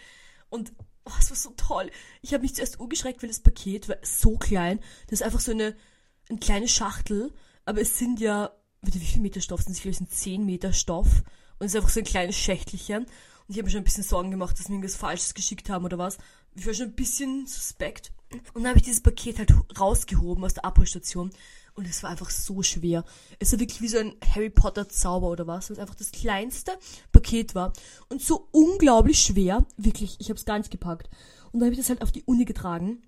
und 0.49 0.73
oh, 1.05 1.13
es 1.19 1.31
war 1.31 1.37
so 1.37 1.51
toll. 1.57 1.91
Ich 2.23 2.33
habe 2.33 2.43
mich 2.43 2.55
zuerst 2.55 2.81
urgeschreckt, 2.81 3.23
weil 3.23 3.29
das 3.29 3.41
Paket 3.41 3.89
war 3.89 3.97
so 4.03 4.39
klein, 4.39 4.81
das 5.09 5.21
ist 5.21 5.27
einfach 5.27 5.41
so 5.41 5.53
eine 5.53 5.77
eine 6.31 6.39
kleine 6.39 6.69
Schachtel, 6.69 7.33
aber 7.65 7.81
es 7.81 7.99
sind 7.99 8.21
ja, 8.21 8.51
wie 8.83 8.99
viel 8.99 9.21
Meter 9.21 9.41
Stoff 9.41 9.63
sind 9.63 9.73
es? 9.73 9.79
Ich 9.79 9.83
glaube, 9.83 9.93
es 9.93 9.99
sind 9.99 10.11
10 10.11 10.47
Meter 10.47 10.73
Stoff. 10.73 11.23
Und 11.59 11.67
es 11.67 11.73
ist 11.73 11.77
einfach 11.77 11.91
so 11.91 12.01
ein 12.01 12.07
kleines 12.07 12.37
Schächtelchen. 12.37 13.05
Und 13.05 13.09
ich 13.49 13.57
habe 13.57 13.65
mir 13.65 13.71
schon 13.71 13.81
ein 13.81 13.85
bisschen 13.85 14.05
Sorgen 14.05 14.31
gemacht, 14.31 14.59
dass 14.59 14.69
wir 14.69 14.75
irgendwas 14.75 14.97
Falsches 14.97 15.35
geschickt 15.35 15.69
haben 15.69 15.85
oder 15.85 15.99
was. 15.99 16.19
Ich 16.55 16.67
war 16.67 16.73
schon 16.73 16.87
ein 16.87 16.95
bisschen 16.95 17.47
suspekt. 17.47 18.13
Und 18.55 18.63
dann 18.63 18.69
habe 18.69 18.79
ich 18.79 18.85
dieses 18.85 19.03
Paket 19.03 19.39
halt 19.39 19.53
rausgehoben 19.79 20.45
aus 20.45 20.55
der 20.55 20.65
Abholstation. 20.65 21.31
Und 21.75 21.87
es 21.87 22.03
war 22.03 22.11
einfach 22.11 22.31
so 22.31 22.63
schwer. 22.63 23.05
Es 23.39 23.53
war 23.53 23.61
wirklich 23.61 23.81
wie 23.81 23.89
so 23.89 23.99
ein 23.99 24.15
Harry 24.35 24.51
Potter 24.51 24.89
Zauber 24.89 25.29
oder 25.29 25.47
was, 25.47 25.71
es 25.71 25.79
einfach 25.79 25.95
das 25.95 26.13
kleinste 26.13 26.73
Paket 27.13 27.55
war. 27.55 27.73
Und 28.09 28.23
so 28.23 28.49
unglaublich 28.51 29.21
schwer. 29.21 29.67
Wirklich, 29.77 30.17
ich 30.19 30.29
habe 30.29 30.39
es 30.39 30.45
gar 30.45 30.59
nicht 30.59 30.71
gepackt. 30.71 31.09
Und 31.53 31.61
dann 31.61 31.67
habe 31.67 31.75
ich 31.75 31.81
das 31.81 31.89
halt 31.89 32.03
auf 32.03 32.13
die 32.13 32.25
Uni 32.25 32.45
getragen. 32.45 33.03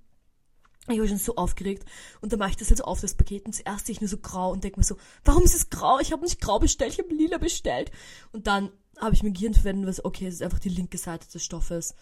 Ich 0.88 0.98
war 0.98 1.06
schon 1.06 1.18
so 1.18 1.36
aufgeregt 1.36 1.84
und 2.20 2.32
dann 2.32 2.40
mache 2.40 2.50
ich 2.50 2.56
das 2.56 2.68
halt 2.68 2.78
so 2.78 2.84
auf, 2.84 3.00
das 3.00 3.14
Paket 3.14 3.46
und 3.46 3.52
zuerst 3.52 3.86
sehe 3.86 3.92
ich 3.92 4.00
nur 4.00 4.08
so 4.08 4.16
grau 4.16 4.50
und 4.50 4.64
denke 4.64 4.80
mir 4.80 4.84
so, 4.84 4.96
warum 5.24 5.44
ist 5.44 5.54
es 5.54 5.70
grau? 5.70 6.00
Ich 6.00 6.10
habe 6.10 6.24
nicht 6.24 6.40
grau 6.40 6.58
bestellt, 6.58 6.92
ich 6.92 6.98
habe 6.98 7.14
lila 7.14 7.38
bestellt. 7.38 7.92
Und 8.32 8.48
dann 8.48 8.72
habe 8.98 9.14
ich 9.14 9.22
mir 9.22 9.30
Gehirn 9.30 9.54
verwendet 9.54 9.88
was, 9.88 10.04
okay, 10.04 10.26
es 10.26 10.34
ist 10.34 10.42
einfach 10.42 10.58
die 10.58 10.70
linke 10.70 10.98
Seite 10.98 11.30
des 11.30 11.44
Stoffes. 11.44 11.94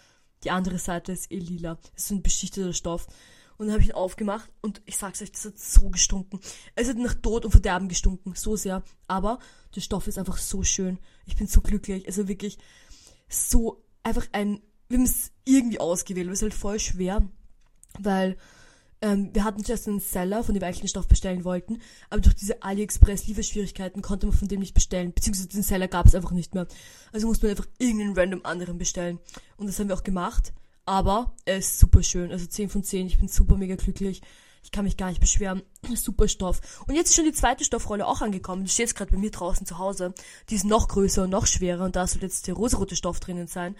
Die 0.44 0.50
andere 0.50 0.78
Seite 0.78 1.12
ist 1.12 1.30
eh 1.30 1.38
lila. 1.38 1.78
Es 1.94 2.04
ist 2.04 2.08
so 2.08 2.14
ein 2.14 2.22
beschichteter 2.22 2.72
Stoff. 2.72 3.06
Und 3.60 3.66
dann 3.66 3.74
habe 3.74 3.82
ich 3.82 3.90
ihn 3.90 3.94
aufgemacht 3.94 4.50
und 4.62 4.80
ich 4.86 4.96
sag's 4.96 5.20
euch, 5.20 5.32
das 5.32 5.44
hat 5.44 5.58
so 5.58 5.90
gestunken. 5.90 6.40
Es 6.76 6.88
hat 6.88 6.96
nach 6.96 7.12
Tod 7.12 7.44
und 7.44 7.50
Verderben 7.50 7.90
gestunken, 7.90 8.34
so 8.34 8.56
sehr. 8.56 8.82
Aber 9.06 9.38
der 9.76 9.82
Stoff 9.82 10.06
ist 10.06 10.18
einfach 10.18 10.38
so 10.38 10.62
schön. 10.62 10.98
Ich 11.26 11.36
bin 11.36 11.46
so 11.46 11.60
glücklich. 11.60 12.06
Also 12.06 12.26
wirklich 12.26 12.56
so 13.28 13.84
einfach 14.02 14.26
ein, 14.32 14.62
wir 14.88 14.96
haben 14.96 15.04
es 15.04 15.32
irgendwie 15.44 15.78
ausgewählt. 15.78 16.26
Es 16.28 16.38
ist 16.38 16.42
halt 16.42 16.54
voll 16.54 16.80
schwer, 16.80 17.28
weil 17.98 18.38
ähm, 19.02 19.28
wir 19.34 19.44
hatten 19.44 19.62
zuerst 19.62 19.88
einen 19.88 20.00
Seller, 20.00 20.42
von 20.42 20.54
dem 20.54 20.62
wir 20.62 20.88
Stoff 20.88 21.06
bestellen 21.06 21.44
wollten, 21.44 21.82
aber 22.08 22.22
durch 22.22 22.36
diese 22.36 22.62
AliExpress-Lieferschwierigkeiten 22.62 24.00
konnte 24.00 24.26
man 24.26 24.34
von 24.34 24.48
dem 24.48 24.60
nicht 24.60 24.72
bestellen, 24.72 25.12
beziehungsweise 25.12 25.48
den 25.48 25.62
Seller 25.62 25.86
gab 25.86 26.06
es 26.06 26.14
einfach 26.14 26.30
nicht 26.30 26.54
mehr. 26.54 26.66
Also 27.12 27.26
musste 27.26 27.46
man 27.46 27.58
einfach 27.58 27.70
irgendeinen 27.76 28.16
random 28.16 28.40
anderen 28.44 28.78
bestellen. 28.78 29.18
Und 29.58 29.66
das 29.66 29.78
haben 29.78 29.88
wir 29.88 29.96
auch 29.96 30.02
gemacht, 30.02 30.54
aber 30.90 31.32
er 31.44 31.58
ist 31.58 31.78
super 31.78 32.02
schön, 32.02 32.32
also 32.32 32.46
10 32.46 32.68
von 32.68 32.82
10, 32.82 33.06
ich 33.06 33.18
bin 33.20 33.28
super 33.28 33.56
mega 33.56 33.76
glücklich. 33.76 34.22
Ich 34.64 34.72
kann 34.72 34.84
mich 34.84 34.96
gar 34.96 35.08
nicht 35.08 35.20
beschweren. 35.20 35.62
Super 35.94 36.26
Stoff. 36.26 36.84
Und 36.86 36.96
jetzt 36.96 37.10
ist 37.10 37.16
schon 37.16 37.24
die 37.24 37.32
zweite 37.32 37.64
Stoffrolle 37.64 38.06
auch 38.06 38.20
angekommen. 38.20 38.64
Die 38.64 38.68
steht 38.68 38.88
jetzt 38.88 38.96
gerade 38.96 39.12
bei 39.12 39.16
mir 39.16 39.30
draußen 39.30 39.64
zu 39.66 39.78
Hause. 39.78 40.12
Die 40.48 40.56
ist 40.56 40.64
noch 40.64 40.88
größer 40.88 41.22
und 41.22 41.30
noch 41.30 41.46
schwerer 41.46 41.84
und 41.84 41.94
da 41.94 42.06
soll 42.06 42.22
jetzt 42.22 42.46
der 42.48 42.54
rosarote 42.54 42.96
Stoff 42.96 43.20
drinnen 43.20 43.46
sein. 43.46 43.76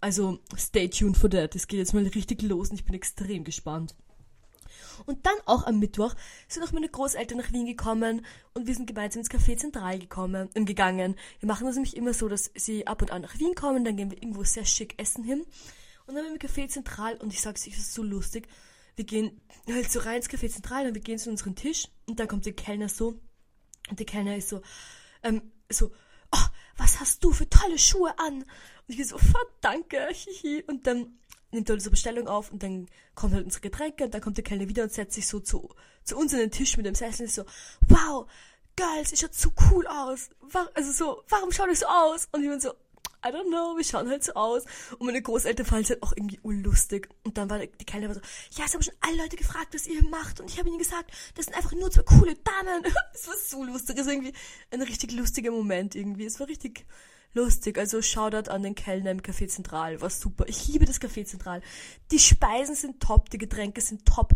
Also 0.00 0.38
stay 0.56 0.88
tuned 0.88 1.18
for 1.18 1.28
that. 1.28 1.54
Es 1.54 1.68
geht 1.68 1.78
jetzt 1.78 1.92
mal 1.92 2.02
richtig 2.02 2.40
los 2.40 2.70
und 2.70 2.76
ich 2.76 2.84
bin 2.86 2.94
extrem 2.94 3.44
gespannt. 3.44 3.94
Und 5.04 5.26
dann 5.26 5.36
auch 5.44 5.66
am 5.66 5.78
Mittwoch 5.78 6.14
sind 6.48 6.64
auch 6.64 6.72
meine 6.72 6.88
Großeltern 6.88 7.38
nach 7.38 7.52
Wien 7.52 7.66
gekommen 7.66 8.24
und 8.54 8.66
wir 8.66 8.74
sind 8.74 8.86
gemeinsam 8.86 9.20
ins 9.20 9.30
Café 9.30 9.58
Zentral 9.58 9.98
gekommen, 9.98 10.48
äh, 10.54 10.64
gegangen. 10.64 11.14
Wir 11.40 11.46
machen 11.46 11.66
das 11.66 11.76
nämlich 11.76 11.96
immer 11.96 12.14
so, 12.14 12.26
dass 12.26 12.50
sie 12.56 12.86
ab 12.86 13.02
und 13.02 13.10
an 13.10 13.20
nach 13.20 13.38
Wien 13.38 13.54
kommen, 13.54 13.84
dann 13.84 13.96
gehen 13.98 14.10
wir 14.10 14.16
irgendwo 14.16 14.44
sehr 14.44 14.64
schick 14.64 14.94
essen 14.98 15.24
hin. 15.24 15.44
Und 16.06 16.14
dann 16.14 16.26
im 16.26 16.38
Café 16.38 16.68
Zentral 16.68 17.16
und 17.16 17.32
ich 17.32 17.40
sag's 17.40 17.64
das 17.64 17.76
ist 17.76 17.94
so 17.94 18.02
lustig. 18.02 18.48
Wir 18.96 19.04
gehen 19.04 19.40
halt 19.68 19.90
so 19.90 20.00
rein 20.00 20.16
ins 20.16 20.28
Café 20.28 20.50
Zentral 20.50 20.86
und 20.86 20.94
wir 20.94 21.02
gehen 21.02 21.18
zu 21.18 21.30
unserem 21.30 21.54
Tisch 21.56 21.88
und 22.06 22.20
dann 22.20 22.28
kommt 22.28 22.46
der 22.46 22.52
Kellner 22.52 22.88
so 22.88 23.20
und 23.90 23.98
der 23.98 24.06
Kellner 24.06 24.36
ist 24.36 24.48
so, 24.48 24.62
ähm, 25.22 25.52
so, 25.70 25.90
oh, 26.32 26.46
was 26.76 27.00
hast 27.00 27.22
du 27.22 27.32
für 27.32 27.48
tolle 27.48 27.78
Schuhe 27.78 28.18
an? 28.18 28.42
Und 28.42 28.98
ich 28.98 29.06
so, 29.06 29.18
danke, 29.60 30.08
hihi. 30.12 30.64
Und 30.66 30.86
dann 30.86 31.18
nimmt 31.50 31.68
er 31.68 31.74
unsere 31.74 31.90
Bestellung 31.90 32.28
auf 32.28 32.50
und 32.50 32.62
dann 32.62 32.88
kommen 33.14 33.34
halt 33.34 33.44
unsere 33.44 33.62
Getränke 33.62 34.04
und 34.04 34.14
dann 34.14 34.20
kommt 34.20 34.36
der 34.36 34.44
Kellner 34.44 34.68
wieder 34.68 34.82
und 34.82 34.92
setzt 34.92 35.14
sich 35.14 35.26
so 35.26 35.40
zu, 35.40 35.74
zu 36.02 36.16
uns 36.16 36.32
in 36.32 36.38
den 36.38 36.50
Tisch 36.50 36.76
mit 36.76 36.86
dem 36.86 36.94
Sessel 36.94 37.22
und 37.22 37.26
ist 37.26 37.36
so, 37.36 37.44
wow, 37.88 38.28
Girls, 38.76 39.12
ihr 39.12 39.18
schaut 39.18 39.34
so 39.34 39.50
cool 39.70 39.86
aus. 39.86 40.30
Also 40.74 40.92
so, 40.92 41.22
warum 41.28 41.52
schaut 41.52 41.68
ihr 41.68 41.76
so 41.76 41.86
aus? 41.86 42.28
Und 42.32 42.42
ich 42.42 42.48
bin 42.48 42.60
so, 42.60 42.72
I 43.26 43.28
don't 43.28 43.48
know, 43.48 43.76
wir 43.76 43.84
schauen 43.84 44.08
halt 44.08 44.24
so 44.24 44.34
aus. 44.34 44.64
Und 44.98 45.06
meine 45.06 45.22
Großeltern 45.22 45.64
fanden 45.64 45.84
es 45.84 45.90
halt 45.90 46.02
auch 46.02 46.12
irgendwie 46.12 46.40
unlustig. 46.42 47.08
Und 47.24 47.38
dann 47.38 47.48
war 47.48 47.58
die 47.58 47.84
Kellner 47.84 48.12
so, 48.12 48.20
ja, 48.52 48.64
es 48.66 48.74
haben 48.74 48.82
schon 48.82 48.94
alle 49.00 49.16
Leute 49.16 49.36
gefragt, 49.36 49.74
was 49.74 49.86
ihr 49.86 50.02
macht. 50.04 50.40
Und 50.40 50.50
ich 50.50 50.58
habe 50.58 50.68
ihnen 50.68 50.78
gesagt, 50.78 51.10
das 51.34 51.46
sind 51.46 51.56
einfach 51.56 51.72
nur 51.72 51.90
zwei 51.90 52.02
coole 52.02 52.34
Damen. 52.34 52.82
Es 53.14 53.28
war 53.28 53.36
so 53.36 53.64
lustig. 53.64 53.98
Es 53.98 54.06
war 54.06 54.12
irgendwie 54.12 54.34
ein 54.70 54.82
richtig 54.82 55.12
lustiger 55.12 55.50
Moment 55.50 55.94
irgendwie. 55.94 56.26
Es 56.26 56.38
war 56.40 56.48
richtig, 56.48 56.84
lustig. 57.34 57.78
Also 57.78 58.00
Shoutout 58.00 58.50
an 58.50 58.62
den 58.62 58.74
Kellner 58.74 59.10
im 59.10 59.20
Café 59.20 59.48
Zentral. 59.48 60.00
War 60.00 60.10
super. 60.10 60.44
Ich 60.48 60.66
liebe 60.68 60.86
das 60.86 61.00
Café 61.00 61.24
Zentral. 61.24 61.60
Die 62.10 62.18
Speisen 62.18 62.74
sind 62.74 63.00
top, 63.00 63.30
die 63.30 63.38
Getränke 63.38 63.80
sind 63.80 64.06
top. 64.06 64.32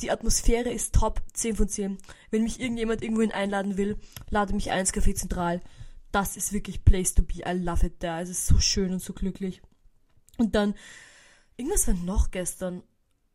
Die 0.00 0.10
Atmosphäre 0.10 0.70
ist 0.70 0.94
top, 0.94 1.20
10 1.34 1.56
von 1.56 1.68
10. 1.68 1.98
Wenn 2.30 2.42
mich 2.42 2.60
irgendjemand 2.60 3.02
irgendwohin 3.02 3.32
einladen 3.32 3.76
will, 3.76 3.98
lade 4.30 4.54
mich 4.54 4.70
ein 4.70 4.80
ins 4.80 4.94
Café 4.94 5.14
Zentral. 5.14 5.60
Das 6.12 6.36
ist 6.36 6.52
wirklich 6.52 6.84
place 6.84 7.14
to 7.14 7.22
be. 7.22 7.42
I 7.46 7.52
love 7.52 7.86
it 7.86 8.00
there. 8.00 8.20
Es 8.20 8.28
ist 8.28 8.46
so 8.46 8.58
schön 8.58 8.92
und 8.92 9.00
so 9.00 9.12
glücklich. 9.12 9.62
Und 10.38 10.54
dann, 10.54 10.74
irgendwas 11.56 11.86
war 11.86 11.94
noch 11.94 12.30
gestern. 12.30 12.82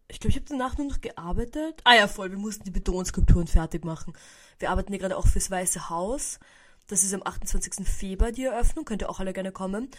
Ich 0.07 0.19
glaube, 0.19 0.31
ich 0.31 0.35
habe 0.35 0.45
danach 0.47 0.77
nur 0.77 0.87
noch 0.87 1.01
gearbeitet. 1.01 1.81
Ah 1.83 1.95
ja, 1.95 2.07
voll, 2.07 2.31
wir 2.31 2.37
mussten 2.37 2.63
die 2.63 2.71
Betonskulpturen 2.71 3.47
fertig 3.47 3.85
machen. 3.85 4.13
Wir 4.59 4.69
arbeiten 4.69 4.91
hier 4.91 4.99
gerade 4.99 5.17
auch 5.17 5.27
fürs 5.27 5.49
Weiße 5.49 5.89
Haus. 5.89 6.39
Das 6.87 7.03
ist 7.03 7.13
am 7.13 7.23
28. 7.23 7.87
Februar 7.87 8.31
die 8.31 8.43
Eröffnung, 8.43 8.85
könnt 8.85 9.01
ihr 9.01 9.09
auch 9.09 9.19
alle 9.19 9.33
gerne 9.33 9.51
kommen. 9.51 9.89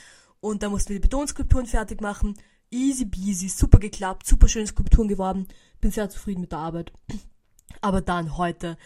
Und 0.41 0.63
da 0.63 0.69
mussten 0.69 0.91
wir 0.91 0.97
die 0.97 1.09
Betonskulpturen 1.09 1.67
fertig 1.67 2.01
machen. 2.01 2.39
Easy 2.71 3.07
peasy, 3.07 3.49
super 3.49 3.79
geklappt, 3.79 4.27
super 4.27 4.49
schöne 4.49 4.67
Skulpturen 4.67 5.09
geworden. 5.09 5.49
Bin 5.81 5.91
sehr 5.91 6.09
zufrieden 6.09 6.43
mit 6.43 6.53
der 6.53 6.59
Arbeit. 6.61 6.93
Aber 7.81 8.01
dann 8.01 8.37
heute, 8.37 8.77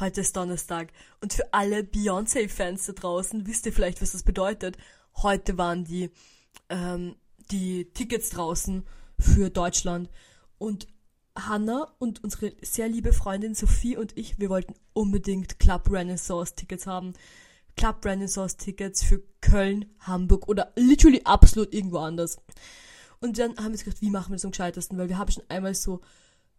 heute 0.00 0.20
ist 0.22 0.36
Donnerstag. 0.36 0.92
Und 1.20 1.32
für 1.32 1.52
alle 1.52 1.82
Beyoncé-Fans 1.82 2.86
da 2.86 2.92
draußen, 2.92 3.46
wisst 3.46 3.66
ihr 3.66 3.72
vielleicht, 3.72 4.02
was 4.02 4.12
das 4.12 4.22
bedeutet. 4.22 4.76
Heute 5.16 5.58
waren 5.58 5.84
die, 5.84 6.10
ähm, 6.68 7.16
die 7.50 7.86
Tickets 7.92 8.30
draußen 8.30 8.84
für 9.18 9.50
Deutschland. 9.50 10.10
Und 10.58 10.86
Hannah 11.36 11.92
und 11.98 12.22
unsere 12.22 12.52
sehr 12.60 12.88
liebe 12.88 13.12
Freundin 13.12 13.54
Sophie 13.54 13.96
und 13.96 14.16
ich, 14.18 14.38
wir 14.38 14.50
wollten 14.50 14.74
unbedingt 14.92 15.58
Club 15.58 15.90
Renaissance 15.90 16.54
Tickets 16.54 16.86
haben. 16.86 17.14
Club 17.76 18.04
Renaissance 18.04 18.56
Tickets 18.58 19.02
für 19.02 19.22
Köln, 19.40 19.86
Hamburg 20.00 20.46
oder 20.48 20.72
literally 20.76 21.22
absolut 21.24 21.72
irgendwo 21.72 21.98
anders. 21.98 22.36
Und 23.20 23.38
dann 23.38 23.56
haben 23.56 23.66
wir 23.66 23.72
uns 23.72 23.84
gedacht, 23.84 24.02
wie 24.02 24.10
machen 24.10 24.30
wir 24.30 24.36
das 24.36 24.44
am 24.44 24.50
gescheitesten, 24.50 24.98
weil 24.98 25.08
wir 25.08 25.16
haben 25.16 25.30
schon 25.30 25.44
einmal 25.48 25.74
so 25.74 26.00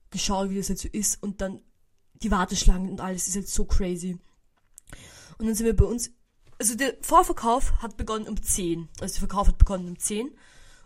geschaut, 0.10 0.50
wie 0.50 0.58
das 0.58 0.70
jetzt 0.70 0.82
so 0.82 0.90
ist 0.92 1.22
und 1.22 1.42
dann 1.42 1.62
die 2.24 2.32
Warteschlangen 2.32 2.90
und 2.90 3.02
alles 3.02 3.28
ist 3.28 3.36
halt 3.36 3.48
so 3.48 3.66
crazy. 3.66 4.18
Und 5.38 5.48
dann 5.48 5.56
sind 5.56 5.66
wir 5.66 5.76
bei 5.76 5.86
uns, 5.86 6.12
also 6.60 6.76
der 6.76 6.96
Vorverkauf 7.02 7.82
hat 7.82 7.98
begonnen 7.98 8.28
um 8.28 8.42
10. 8.42 8.88
Also 9.02 9.16
der 9.16 9.20
Verkauf 9.20 9.48
hat 9.48 9.58
begonnen 9.58 9.90
um 9.90 10.00
10. 10.00 10.32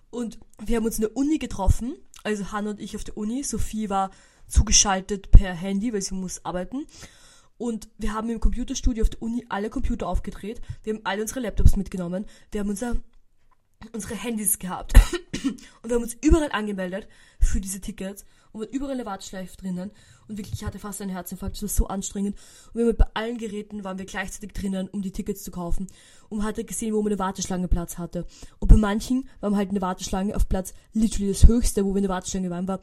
Und 0.10 0.40
wir 0.60 0.78
haben 0.78 0.86
uns 0.86 0.98
in 0.98 1.02
der 1.02 1.16
Uni 1.16 1.38
getroffen, 1.38 1.96
also 2.24 2.52
Hannah 2.52 2.72
und 2.72 2.80
ich 2.80 2.96
auf 2.96 3.04
der 3.04 3.18
Uni. 3.18 3.44
Sophie 3.44 3.90
war 3.90 4.12
zugeschaltet 4.48 5.32
per 5.32 5.54
Handy, 5.54 5.94
weil 5.94 6.02
sie 6.02 6.16
muss 6.16 6.44
arbeiten. 6.46 6.88
Und 7.58 7.90
wir 7.98 8.14
haben 8.14 8.30
im 8.30 8.40
Computerstudio 8.40 9.04
auf 9.04 9.10
der 9.10 9.22
Uni 9.22 9.46
alle 9.50 9.70
Computer 9.70 10.08
aufgedreht. 10.08 10.62
Wir 10.84 10.94
haben 10.94 11.02
alle 11.04 11.22
unsere 11.22 11.40
Laptops 11.42 11.76
mitgenommen. 11.76 12.26
Wir 12.52 12.62
haben 12.62 12.70
unser, 12.70 12.96
unsere 13.94 14.16
Handys 14.16 14.60
gehabt. 14.60 14.94
und 15.44 15.90
wir 15.90 15.96
haben 15.96 16.04
uns 16.04 16.18
überall 16.22 16.52
angemeldet 16.52 17.08
für 17.40 17.60
diese 17.60 17.82
Tickets. 17.82 18.26
Und 18.58 18.74
überall 18.74 18.94
eine 18.94 19.06
Warteschleife 19.06 19.58
drinnen. 19.58 19.92
Und 20.28 20.38
wirklich, 20.38 20.56
ich 20.56 20.66
hatte 20.66 20.80
fast 20.80 21.02
einen 21.02 21.12
Herzinfarkt, 21.12 21.56
das 21.56 21.62
war 21.64 21.70
so 21.70 21.88
anstrengend. 21.88 22.38
Und 22.74 22.80
wir 22.80 22.88
haben 22.88 22.98
bei 22.98 23.06
allen 23.14 23.38
Geräten 23.38 23.84
waren 23.84 23.98
wir 23.98 24.06
gleichzeitig 24.06 24.54
drinnen, 24.54 24.90
um 24.90 25.02
die 25.02 25.12
Tickets 25.12 25.44
zu 25.44 25.52
kaufen. 25.52 25.88
Und 26.30 26.40
man 26.40 26.48
hatte 26.48 26.64
gesehen, 26.64 26.94
wo 26.94 27.02
man 27.02 27.12
eine 27.12 27.20
Warteschlange 27.20 27.68
Platz 27.68 27.98
hatte. 27.98 28.26
Und 28.60 28.68
bei 28.68 28.78
manchen 28.78 29.28
war 29.40 29.50
man 29.50 29.58
halt 29.58 29.70
eine 29.70 29.82
Warteschlange 29.82 30.36
auf 30.36 30.50
Platz, 30.50 30.74
literally 30.94 31.32
das 31.32 31.48
höchste, 31.48 31.86
wo 31.86 31.94
wir 31.94 32.00
eine 32.00 32.10
Warteschlange 32.10 32.50
waren, 32.50 32.68
war 32.68 32.80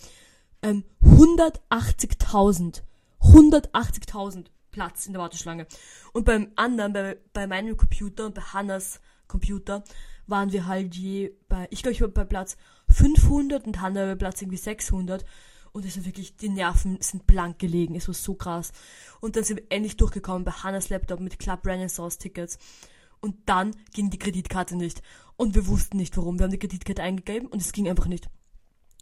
ähm, 0.63 0.85
180.000. 1.03 2.83
180.000 3.21 4.47
Platz 4.71 5.07
in 5.07 5.13
der 5.13 5.23
Warteschlange. 5.23 5.67
Und 6.13 6.25
beim 6.25 6.51
anderen, 6.57 6.93
bei, 6.93 7.19
bei 7.33 7.47
meinem 7.47 7.77
Computer 7.77 8.27
und 8.27 8.35
bei 8.35 8.43
Hannas 8.43 9.01
Computer, 9.29 9.85
waren 10.27 10.53
wir 10.53 10.67
halt 10.67 10.95
je 10.95 11.33
bei, 11.49 11.67
ich 11.71 11.83
glaube, 11.83 11.93
ich 11.93 12.01
war 12.01 12.09
bei 12.09 12.25
Platz 12.25 12.57
500 12.91 13.67
und 13.67 13.81
Hanna 13.81 14.07
bei 14.07 14.15
Platz 14.15 14.43
irgendwie 14.43 14.57
600. 14.57 15.25
Und 15.75 15.85
es 15.85 15.97
war 15.97 16.05
wirklich, 16.05 16.37
die 16.37 16.51
Nerven 16.51 16.99
sind 17.01 17.27
blank 17.27 17.59
gelegen. 17.59 17.97
Es 17.97 18.07
war 18.07 18.15
so 18.15 18.35
krass. 18.35 18.71
Und 19.21 19.35
dann 19.35 19.43
sind 19.43 19.57
wir 19.57 19.67
endlich 19.71 19.97
durchgekommen 19.97 20.45
bei 20.45 20.53
Hannas 20.53 20.89
Laptop 20.89 21.19
mit 21.19 21.41
Club 21.41 21.67
Renaissance 21.67 22.17
Tickets. 22.17 22.59
Und 23.21 23.37
dann 23.47 23.75
ging 23.93 24.09
die 24.09 24.21
Kreditkarte 24.21 24.77
nicht. 24.77 25.03
Und 25.37 25.57
wir 25.57 25.67
wussten 25.67 25.97
nicht 25.97 26.17
warum. 26.17 26.39
Wir 26.39 26.45
haben 26.45 26.53
die 26.53 26.61
Kreditkarte 26.61 27.03
eingegeben 27.03 27.49
und 27.49 27.61
es 27.61 27.73
ging 27.73 27.89
einfach 27.89 28.07
nicht. 28.07 28.31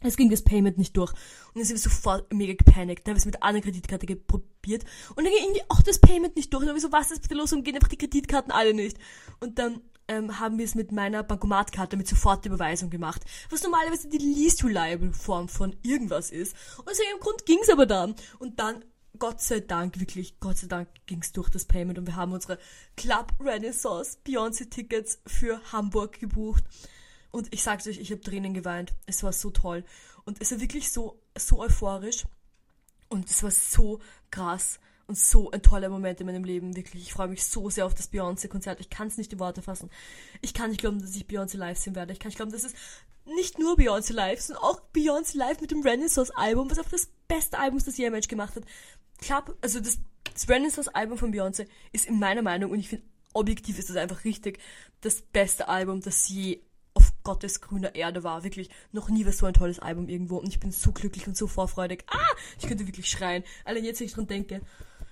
Es 0.01 0.17
ging 0.17 0.31
das 0.31 0.41
Payment 0.41 0.79
nicht 0.79 0.97
durch. 0.97 1.11
Und 1.11 1.57
dann 1.57 1.65
sind 1.65 1.75
wir 1.75 1.91
sofort 1.91 2.33
mega 2.33 2.53
gepanikt. 2.55 3.05
Dann 3.05 3.11
haben 3.11 3.17
wir 3.17 3.19
es 3.19 3.25
mit 3.25 3.43
einer 3.43 3.61
Kreditkarte 3.61 4.15
probiert. 4.15 4.83
Und 5.15 5.25
dann 5.25 5.31
ging 5.31 5.43
irgendwie 5.43 5.61
auch 5.69 5.83
das 5.83 5.99
Payment 5.99 6.35
nicht 6.35 6.51
durch. 6.51 6.61
Und 6.61 6.69
dann 6.69 6.75
haben 6.75 6.81
wir 6.81 6.89
so, 6.89 6.91
was 6.91 7.11
ist 7.11 7.21
bitte 7.21 7.35
los? 7.35 7.53
Und 7.53 7.63
gehen 7.63 7.75
einfach 7.75 7.87
die 7.87 7.99
Kreditkarten 7.99 8.51
alle 8.51 8.73
nicht. 8.73 8.97
Und 9.39 9.59
dann 9.59 9.79
ähm, 10.07 10.39
haben 10.39 10.57
wir 10.57 10.65
es 10.65 10.75
mit 10.75 10.91
meiner 10.91 11.23
Bankomatkarte 11.23 11.97
mit 11.97 12.07
Sofortüberweisung 12.07 12.89
gemacht, 12.89 13.21
was 13.49 13.63
normalerweise 13.63 14.09
die 14.09 14.17
least 14.17 14.63
reliable 14.63 15.13
Form 15.13 15.47
von 15.47 15.75
irgendwas 15.81 16.31
ist. 16.31 16.55
Und 16.77 16.89
aus 16.89 16.99
irgendeinem 16.99 17.21
Grund 17.21 17.45
ging 17.45 17.59
es 17.61 17.69
aber 17.69 17.85
dann. 17.85 18.15
Und 18.39 18.59
dann, 18.59 18.83
Gott 19.17 19.41
sei 19.41 19.59
Dank, 19.59 19.99
wirklich, 19.99 20.39
Gott 20.39 20.57
sei 20.57 20.67
Dank 20.67 20.89
ging 21.05 21.21
es 21.21 21.31
durch 21.31 21.49
das 21.49 21.65
Payment 21.65 21.99
und 21.99 22.07
wir 22.07 22.15
haben 22.15 22.33
unsere 22.33 22.57
Club 22.97 23.33
Renaissance 23.39 24.17
Beyoncé 24.25 24.69
Tickets 24.69 25.19
für 25.25 25.61
Hamburg 25.71 26.19
gebucht. 26.19 26.63
Und 27.31 27.53
ich 27.53 27.63
sag's 27.63 27.87
euch, 27.87 27.99
ich 27.99 28.11
habe 28.11 28.21
Tränen 28.21 28.53
geweint. 28.53 28.93
Es 29.05 29.23
war 29.23 29.33
so 29.33 29.49
toll. 29.49 29.83
Und 30.25 30.41
es 30.41 30.51
war 30.51 30.59
wirklich 30.59 30.91
so, 30.91 31.21
so 31.37 31.59
euphorisch. 31.59 32.25
Und 33.09 33.29
es 33.29 33.43
war 33.43 33.51
so 33.51 33.99
krass 34.31 34.79
und 35.07 35.17
so 35.17 35.51
ein 35.51 35.61
toller 35.61 35.89
Moment 35.89 36.21
in 36.21 36.27
meinem 36.27 36.43
Leben, 36.43 36.75
wirklich. 36.75 37.03
Ich 37.03 37.13
freue 37.13 37.27
mich 37.27 37.43
so 37.43 37.69
sehr 37.69 37.85
auf 37.85 37.93
das 37.93 38.11
Beyoncé-Konzert. 38.11 38.79
Ich 38.79 38.89
kann 38.89 39.07
es 39.07 39.17
nicht 39.17 39.33
in 39.33 39.39
Worte 39.39 39.61
fassen. 39.61 39.89
Ich 40.41 40.53
kann 40.53 40.69
nicht 40.69 40.79
glauben, 40.79 41.01
dass 41.01 41.15
ich 41.15 41.25
Beyoncé 41.25 41.57
live 41.57 41.77
sehen 41.77 41.95
werde. 41.95 42.13
Ich 42.13 42.19
kann 42.19 42.29
nicht 42.29 42.37
glauben, 42.37 42.51
dass 42.51 42.63
es 42.63 42.73
nicht 43.25 43.59
nur 43.59 43.77
Beyoncé 43.77 44.13
live, 44.13 44.39
sondern 44.39 44.63
auch 44.63 44.81
Beyoncé 44.93 45.37
live 45.37 45.61
mit 45.61 45.71
dem 45.71 45.81
Renaissance-Album, 45.81 46.69
was 46.69 46.79
auch 46.79 46.89
das 46.89 47.09
beste 47.27 47.59
Album 47.59 47.77
ist, 47.77 47.87
das 47.87 47.97
je 47.97 48.05
ein 48.05 48.11
Mensch 48.11 48.27
gemacht 48.27 48.55
hat. 48.55 48.63
Club, 49.19 49.57
also 49.61 49.79
das, 49.79 49.99
das 50.33 50.49
Renaissance-Album 50.49 51.17
von 51.17 51.33
Beyoncé 51.33 51.67
ist 51.91 52.05
in 52.05 52.19
meiner 52.19 52.41
Meinung, 52.41 52.71
und 52.71 52.79
ich 52.79 52.89
finde, 52.89 53.05
objektiv 53.33 53.79
ist 53.79 53.89
das 53.89 53.97
einfach 53.97 54.23
richtig, 54.23 54.59
das 55.01 55.21
beste 55.21 55.67
Album, 55.67 56.01
das 56.01 56.27
je 56.29 56.61
auf 56.93 57.11
Gottes 57.23 57.61
grüner 57.61 57.95
Erde 57.95 58.23
war. 58.23 58.43
Wirklich, 58.43 58.69
noch 58.91 59.09
nie 59.09 59.25
war 59.25 59.31
so 59.31 59.45
ein 59.45 59.53
tolles 59.53 59.79
Album 59.79 60.07
irgendwo. 60.07 60.37
Und 60.37 60.47
ich 60.47 60.59
bin 60.59 60.71
so 60.71 60.91
glücklich 60.91 61.27
und 61.27 61.35
so 61.35 61.47
vorfreudig. 61.47 62.03
Ah, 62.07 62.35
ich 62.59 62.67
könnte 62.67 62.85
wirklich 62.87 63.09
schreien. 63.09 63.43
Allein 63.65 63.83
jetzt, 63.83 63.99
wenn 63.99 64.07
ich 64.07 64.13
dran 64.13 64.27
denke. 64.27 64.61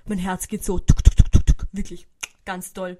Mein 0.05 0.17
Herz 0.17 0.47
geht 0.47 0.63
so. 0.63 0.79
Tuk, 0.79 1.03
tuk, 1.03 1.15
tuk, 1.15 1.31
tuk, 1.31 1.45
tuk. 1.45 1.67
Wirklich, 1.71 2.07
ganz 2.45 2.73
toll. 2.73 2.97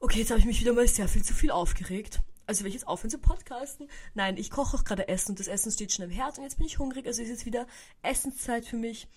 Okay, 0.00 0.20
jetzt 0.20 0.30
habe 0.30 0.40
ich 0.40 0.46
mich 0.46 0.60
wieder 0.60 0.72
mal 0.72 0.86
sehr 0.88 1.08
viel 1.08 1.22
zu 1.22 1.34
viel 1.34 1.50
aufgeregt. 1.50 2.20
Also 2.46 2.64
will 2.64 2.68
ich 2.68 2.74
jetzt 2.74 2.88
aufhören 2.88 3.10
zu 3.10 3.18
podcasten? 3.18 3.88
Nein, 4.14 4.36
ich 4.36 4.50
koche 4.50 4.76
auch 4.76 4.84
gerade 4.84 5.08
Essen 5.08 5.32
und 5.32 5.40
das 5.40 5.46
Essen 5.46 5.70
steht 5.70 5.92
schon 5.92 6.04
im 6.04 6.10
Herd 6.10 6.38
und 6.38 6.44
jetzt 6.44 6.58
bin 6.58 6.66
ich 6.66 6.78
hungrig. 6.78 7.06
Also 7.06 7.22
ist 7.22 7.28
jetzt 7.28 7.46
wieder 7.46 7.66
Essenszeit 8.02 8.66
für 8.66 8.76
mich. 8.76 9.08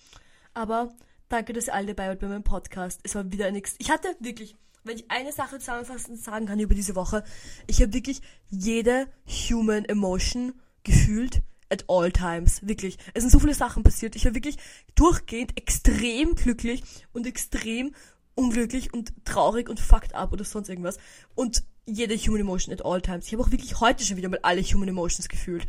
Aber 0.54 0.94
danke, 1.28 1.52
dass 1.52 1.66
ihr 1.66 1.74
alle 1.74 1.88
dabei 1.88 2.08
wart 2.08 2.20
bei 2.20 2.28
meinem 2.28 2.44
Podcast. 2.44 3.00
Es 3.02 3.14
war 3.14 3.30
wieder 3.32 3.50
nichts. 3.50 3.74
Ich 3.78 3.90
hatte 3.90 4.14
wirklich 4.20 4.56
wenn 4.86 4.96
ich 4.96 5.10
eine 5.10 5.32
Sache 5.32 5.58
zusammenfassend 5.58 6.20
sagen 6.20 6.46
kann 6.46 6.60
über 6.60 6.74
diese 6.74 6.94
Woche, 6.94 7.24
ich 7.66 7.82
habe 7.82 7.92
wirklich 7.92 8.20
jede 8.48 9.08
Human 9.26 9.84
Emotion 9.84 10.54
gefühlt 10.84 11.42
at 11.70 11.84
all 11.88 12.10
times. 12.12 12.66
Wirklich. 12.66 12.98
Es 13.14 13.22
sind 13.22 13.30
so 13.30 13.38
viele 13.38 13.54
Sachen 13.54 13.82
passiert. 13.82 14.16
Ich 14.16 14.24
war 14.24 14.34
wirklich 14.34 14.56
durchgehend 14.94 15.56
extrem 15.56 16.34
glücklich 16.34 16.82
und 17.12 17.26
extrem 17.26 17.94
unglücklich 18.34 18.92
und 18.92 19.12
traurig 19.24 19.68
und 19.68 19.80
fucked 19.80 20.14
up 20.14 20.32
oder 20.32 20.44
sonst 20.44 20.68
irgendwas. 20.68 20.98
Und 21.34 21.64
jede 21.86 22.16
Human 22.16 22.40
Emotion 22.40 22.72
at 22.72 22.84
all 22.84 23.00
times. 23.00 23.26
Ich 23.26 23.32
habe 23.32 23.42
auch 23.42 23.50
wirklich 23.50 23.80
heute 23.80 24.04
schon 24.04 24.16
wieder 24.16 24.28
mal 24.28 24.40
alle 24.42 24.62
Human 24.62 24.88
Emotions 24.88 25.28
gefühlt. 25.28 25.66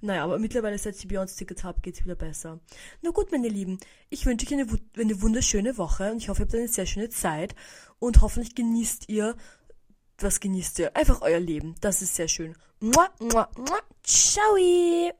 Naja, 0.00 0.24
aber 0.24 0.38
mittlerweile, 0.38 0.76
seit 0.76 0.96
ich 0.96 1.06
Beyoncé-Tickets 1.08 1.64
habe, 1.64 1.80
geht's 1.80 2.04
wieder 2.04 2.14
besser. 2.14 2.60
Na 3.00 3.10
gut, 3.10 3.32
meine 3.32 3.48
Lieben, 3.48 3.78
ich 4.10 4.26
wünsche 4.26 4.46
euch 4.46 4.52
eine, 4.52 4.66
eine 4.98 5.22
wunderschöne 5.22 5.78
Woche 5.78 6.12
und 6.12 6.18
ich 6.18 6.28
hoffe, 6.28 6.42
ihr 6.42 6.44
habt 6.44 6.54
eine 6.54 6.68
sehr 6.68 6.84
schöne 6.84 7.08
Zeit 7.08 7.54
und 7.98 8.20
hoffentlich 8.20 8.54
genießt 8.54 9.08
ihr, 9.08 9.34
was 10.18 10.40
genießt 10.40 10.78
ihr? 10.80 10.94
Einfach 10.94 11.22
euer 11.22 11.40
Leben. 11.40 11.74
Das 11.80 12.02
ist 12.02 12.14
sehr 12.14 12.28
schön. 12.28 12.54
Mua, 12.80 13.08
mua, 13.18 13.48
mua. 13.56 13.80
Ciao! 14.02 15.14